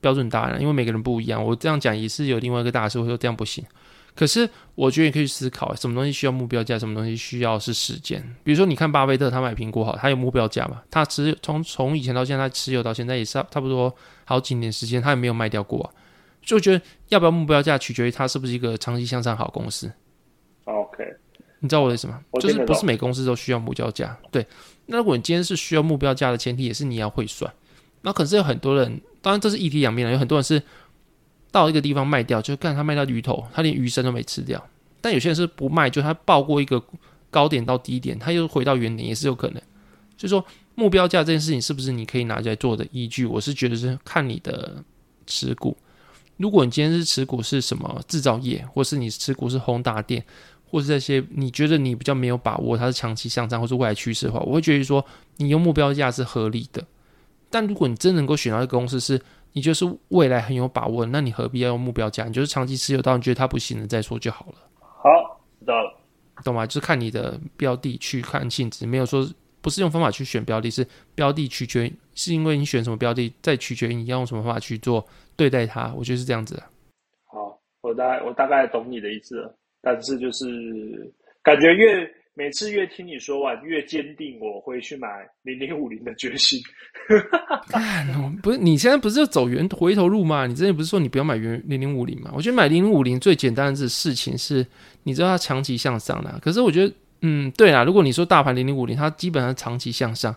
[0.00, 1.42] 标准答案，因为每个人不一样。
[1.42, 3.64] 我这样讲也是有另外一个大师会说这样不行。
[4.14, 8.20] 可是我觉得你可以思考，什么东西需要目标价，什么东西需要是时间。
[8.42, 10.82] 比如说你看巴菲特他买苹果好，他有目标价嘛？
[10.90, 15.88] 他持从从以前到现在他持有到现在也是差不多好几年时间，他也没有卖掉过。
[16.42, 19.90] 就觉得要不要目标价取决于他是不是一个长期向上好公司。
[20.64, 21.04] OK。
[21.60, 22.22] 你知道我的意思吗？
[22.40, 24.16] 就是不是每公司都需要目标价。
[24.30, 24.46] 对，
[24.86, 27.52] 那如果你今天是需要目标价的前提，也是你要会算。
[28.02, 30.62] 那可是有很多人，当然这是一体两面的，有很多人是
[31.50, 34.64] 到一个地方卖掉，就看他卖掉鱼头，他连鱼身都没吃掉。
[35.00, 36.80] 但有些人是不卖，就他报过一个
[37.30, 39.60] 高点到低点，他又回到原点，也是有可能。
[40.16, 40.44] 所以说
[40.76, 43.26] 目标价这件事情是不是你可以拿来做的依据？
[43.26, 44.82] 我是觉得是看你的
[45.26, 45.76] 持股。
[46.36, 50.24] 如果你今天是持股是什么制造业，或是你持股是宏达电。
[50.70, 55.04] 或是这些你觉得你比较没有把握，它是长期向上或是未来趋势的话，我会觉得说
[55.36, 56.84] 你用目标价是合理的。
[57.50, 59.20] 但如果你真能够选到一个公司是
[59.54, 62.24] 你就是未来很有把握，那你何必要用目标价？
[62.24, 64.54] 你就是长期持有到你觉得它不行了再说就好了。
[64.80, 65.98] 好，知道了，
[66.44, 66.66] 懂吗？
[66.66, 69.26] 就是看你的标的去看性质，没有说
[69.62, 75.04] 不是用方法去选标的，是标的取决是因为你选什么标的，再取决于你要用什么方法去做
[75.34, 75.92] 对待它。
[75.96, 76.62] 我觉得是这样子的。
[77.24, 79.57] 好，我大概我大概懂你的意思了。
[79.80, 80.46] 但是就是
[81.42, 85.08] 感觉越每次越听你说完，越坚定我会去买
[85.42, 86.60] 零零五零的决心。
[88.42, 90.46] 不是你现在不是就走原回头路吗？
[90.46, 92.30] 你之前不是说你不要买原零零五零吗？
[92.34, 94.64] 我觉得买零零五零最简单的事情是，
[95.02, 96.38] 你知道它长期向上的。
[96.40, 100.34] 可是我觉得，嗯，对啦，如果你说大盘零零五零，它基本上长期向上，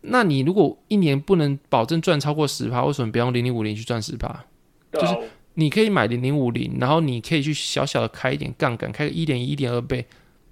[0.00, 4.44] 那你如果一年不能保证赚超过十趴，为什么不用零零五零去赚十趴？
[4.92, 5.14] 就是。
[5.58, 10.06] 你可以买零零五零，然后你可以去小小的开一点杠杆，开个一点一、一点二倍，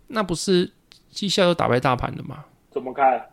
[0.09, 0.70] 那不是
[1.11, 2.44] 绩效又打败大盘的吗？
[2.70, 3.28] 怎么开？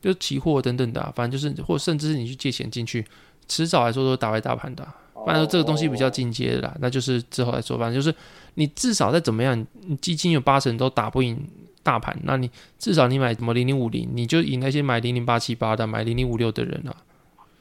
[0.00, 3.04] 就期货等等的，反正就是，或甚至是你去借钱进去，
[3.48, 4.86] 迟早来说都打败大盘的。
[5.26, 7.76] 反正这个东西比较进阶的啦，那就是之后来说。
[7.76, 8.16] 反正就是
[8.54, 11.36] 你至少再怎么样，你基金有八成都打不赢
[11.82, 12.48] 大盘，那你
[12.78, 16.94] 至少你买什么零零五零，你就赢那些买零零八七八的、买零零五六的人啊。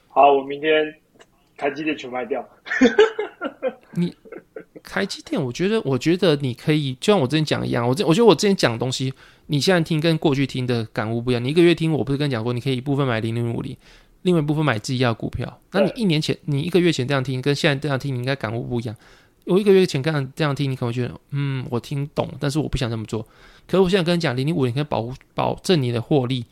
[0.10, 0.70] 好，我明天。
[1.58, 2.48] 台积电全卖掉，
[3.96, 4.16] 你
[4.84, 9.14] 台积电，我觉得，我觉得你可以，就像我之前讲一样，我这我觉得我之前讲的东西，
[9.48, 11.44] 你现在听跟过去听的感悟不一样。
[11.44, 13.76] 你一个月听，我不是跟你讲过，你可以一部分买零零五零，
[14.22, 15.60] 另外一部分买自己要股票。
[15.72, 18.96] 那你一年前，你一个月前这样听，跟现在这样听，你应该感悟不一样。
[19.46, 23.24] 我一个月前刚这样听，你可能会觉得，嗯，我听懂，但是我不想这么做。
[23.66, 26.46] 可是我现在跟你讲，零零五零可以保护保证你的获利，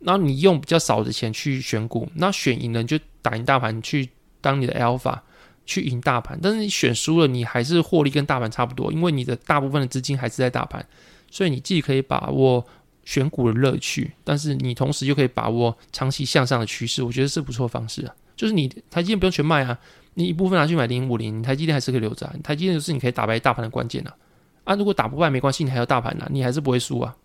[0.00, 4.08] 然后你用比较少的钱去选股，那选赢了你就打赢大盘去
[4.46, 5.18] 当你的 alpha
[5.64, 10.86] 去赢大盘，但是你选输了，你还是获利跟大盘差不多，因为你的大部分的资金还是在大盘，
[11.28, 12.64] 所以你既可以把握
[13.04, 18.14] 选股的乐趣，但是你同时又可以把握长期向上的趋势，我觉得是不错方式啊。
[18.36, 19.76] 就是你台积电不用全卖啊，
[20.14, 22.34] 你一部分拿去买零五零，台积电还是可以留着啊。
[22.44, 24.14] 台积电就是你可以打败大盘的关键啊。
[24.62, 27.16] 啊，如果打不败没关系，你还有大盘呢，你还是不会输啊。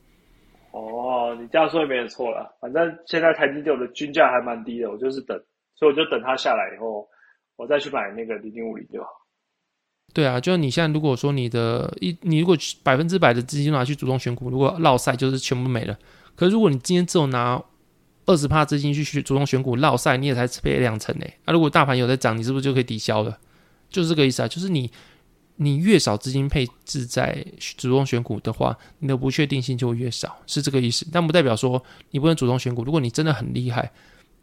[0.72, 2.56] 哦，你这样说也没有错了。
[2.62, 5.38] 反正现在台积电我的均价还蛮低的，我就是等，
[5.82, 7.10] 所以我就等它下来以后，
[7.56, 9.10] 我再去买那个零零五零就好。
[10.14, 15.98] 对啊，就是你现在如果说你的一，你如果百分之百的资金拿去主动选股，如果落赛就是全部没了。
[16.36, 17.60] 可是如果你今天只有拿
[18.28, 21.38] 二十帕资金去选主动选股，落赛你也才赔两成诶。
[21.46, 23.40] 那如果大盘有在涨，你是不是就可以抵消了？
[23.90, 24.92] 就是这个意思啊，就是你
[25.56, 27.44] 你越少资金配置在
[27.78, 31.08] 主动选股的话，你的不确定性就会越少，是这个意思。
[31.12, 32.84] 但不代表说你不能主动选股。
[32.84, 33.92] 如果你真的很厉害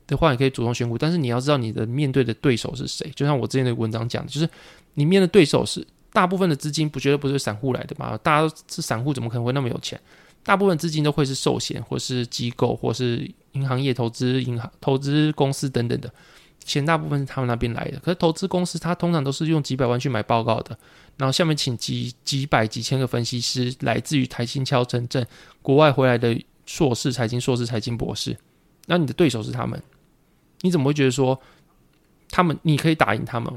[0.09, 3.09] 的话，你可以主动选股，但是你要知道你的面对的对手是谁。
[3.15, 4.49] 就像我之前的文章讲的，就是
[4.95, 8.19] 你面的对手是大部分的资金，不觉得不是散户来的嘛？
[8.19, 10.01] 大家是散户，怎么可能会那么有钱？
[10.43, 16.11] 大部分资金都会是寿险，或是机构，或是银行业投资、银行投资公司等等的
[16.65, 17.99] 钱，大部分是他们那边来的。
[18.01, 20.79] 可是投资公司，它通常都是用几百万去买报告的，
[21.19, 25.27] 然后下面请几几百、几千个分析师，来自于台新、敲城镇、
[25.61, 26.35] 国外回来的
[26.65, 28.35] 硕士、财经硕士、财经博士。
[28.87, 29.83] 那你的对手是他们，
[30.63, 31.41] 你怎么会觉得说
[32.31, 33.53] 他们你可以打赢他们？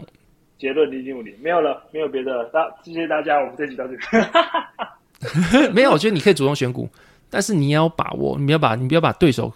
[0.58, 2.46] 结论零零五零没有了，没有别的。
[2.54, 4.00] 大谢谢大家，我们这集到这里。
[5.74, 6.88] 没有，我觉得你可以主动选股，
[7.32, 9.52] 但是你要把握，你不要把你不要把对手，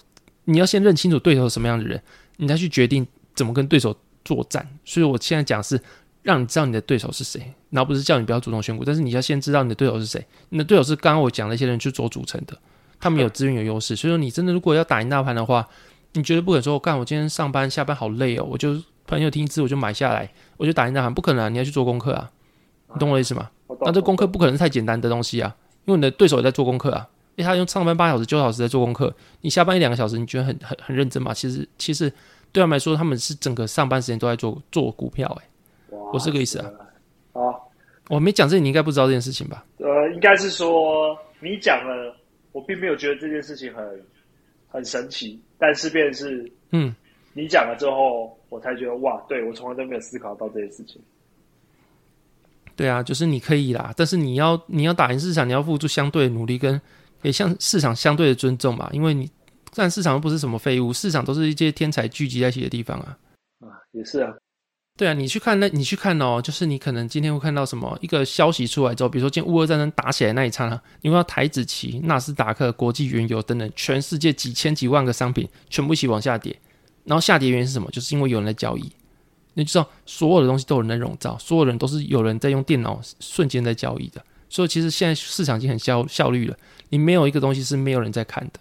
[0.46, 2.02] 你要先认清楚对手是什么样的人，
[2.38, 4.68] 你再去决定怎么跟对手作战。
[4.84, 5.80] 所以我现在讲是
[6.24, 10.26] 让你知道你的对手是谁，然后不是叫你不要主动选股，但是你要先知道你的对手是谁。
[10.50, 12.58] 你的对手是刚刚我讲那些人去做组成的，
[13.00, 15.68] 他们有资源有优势，所以说你真的如果要打赢大盘的话，
[16.16, 22.32] 你绝对不可能说，我干我今天上班下班好累哦，我就朋友听一次我就买下来，我就打印大盘，不可能，啊，你要去做功课啊，
[22.94, 23.50] 你懂我意思吗？
[23.82, 25.56] 那这功课不可能是太简单的东西啊，
[25.86, 31.34] 因为你的对手也在做功课啊，因为他用上班八小时、九小时在做功课，你下班一两个小时，你觉得很很很认真吗？
[31.34, 32.10] 其实其实
[32.52, 35.50] 对他们来说，他们是整个上班时间都在做做股票，哎，
[36.14, 36.72] 我是这个意思啊。
[37.34, 37.72] 好，
[38.10, 39.66] 我没讲这，你应该不知道这件事情吧？
[39.80, 42.16] 呃，应该是说你讲了，
[42.54, 43.84] 我并没有觉得这件事情很
[44.70, 46.94] 很神奇，但是便是嗯，
[47.34, 51.02] 你讲了之后，我才觉得哇，对我从来都没有思考到这些事情。
[52.76, 56.80] 对啊，就是你可以啦，但是你要你要打赢市场，你要付出相对的努力，跟
[57.22, 58.90] 给向市场相对的尊重嘛。
[58.92, 59.30] 因为你
[59.74, 63.18] 但市场又不是什么废物，市场都是一些天才聚集在一起的地方啊。
[63.62, 64.34] 啊，也是啊。
[64.98, 76.58] 对啊，你去看那，你去看哦，就是你可能今天会看到什么一个消息出来之后，比如说今天乌俄战争打起来那一刹那，你看到台子期、纳斯达克、国际原油等等，全世界几千几万个商品全部一起往下跌，
[77.04, 77.92] 然后下跌原因是什么？
[77.92, 78.90] 就是因为有人在交易。
[79.58, 84.22] 你就知道，所有的东西都有人在笼罩，所有人都是有人在用电脑瞬间在交易的。
[84.50, 86.58] 所以其实现在市场已经很效效率了，
[86.90, 88.60] 你没有一个东西是没有人在看的。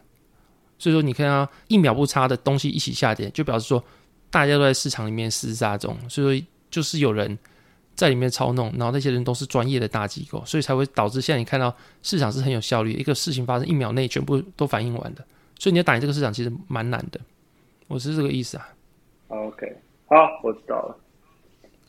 [0.79, 3.83] 所以说，你看啊一秒不差的东西一起下跌，就表示说
[4.35, 5.97] 大家都在市场里面厮杀中。
[6.11, 7.39] 所以说，就是有人
[7.95, 11.73] 在里面操弄，然后那些人都是专业的大机构，所以才会导致现在你看到
[12.03, 15.25] 市场是很有效率，一个事情发生一秒内全部都反应完的。
[15.61, 17.21] 所以你要打赢这个市场其实蛮难的，
[17.87, 18.69] 我是这个意思啊。
[19.29, 19.77] OK。
[20.07, 20.99] 好，我知道了。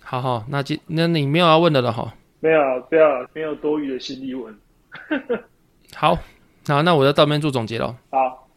[0.03, 2.13] 好好，那今那你没有要问的了哈？
[2.39, 4.55] 没有，不要，没有多余的心力问。
[5.95, 6.15] 好，
[6.67, 7.97] 好，那我要到这边做总结了。
[8.11, 8.47] 好，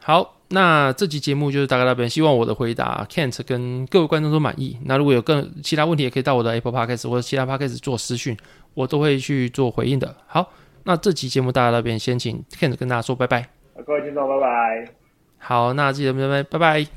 [0.00, 4.78] 好，那这期节目就是大概那边，希望我的回答 Kent 跟各位观众都满意。
[4.84, 8.36] 那如果有更其他问题，也可以到我的 Apple Podcast 或者其他 Podcast 做私讯，
[8.74, 10.16] 我都会去做回应的。
[10.26, 10.50] 好，
[10.84, 13.50] 那这期节目大家那边先请 Kent 跟大家说拜拜。
[13.86, 14.92] 各位听众，拜拜。
[15.38, 16.86] 好，那记得拜拜，拜拜。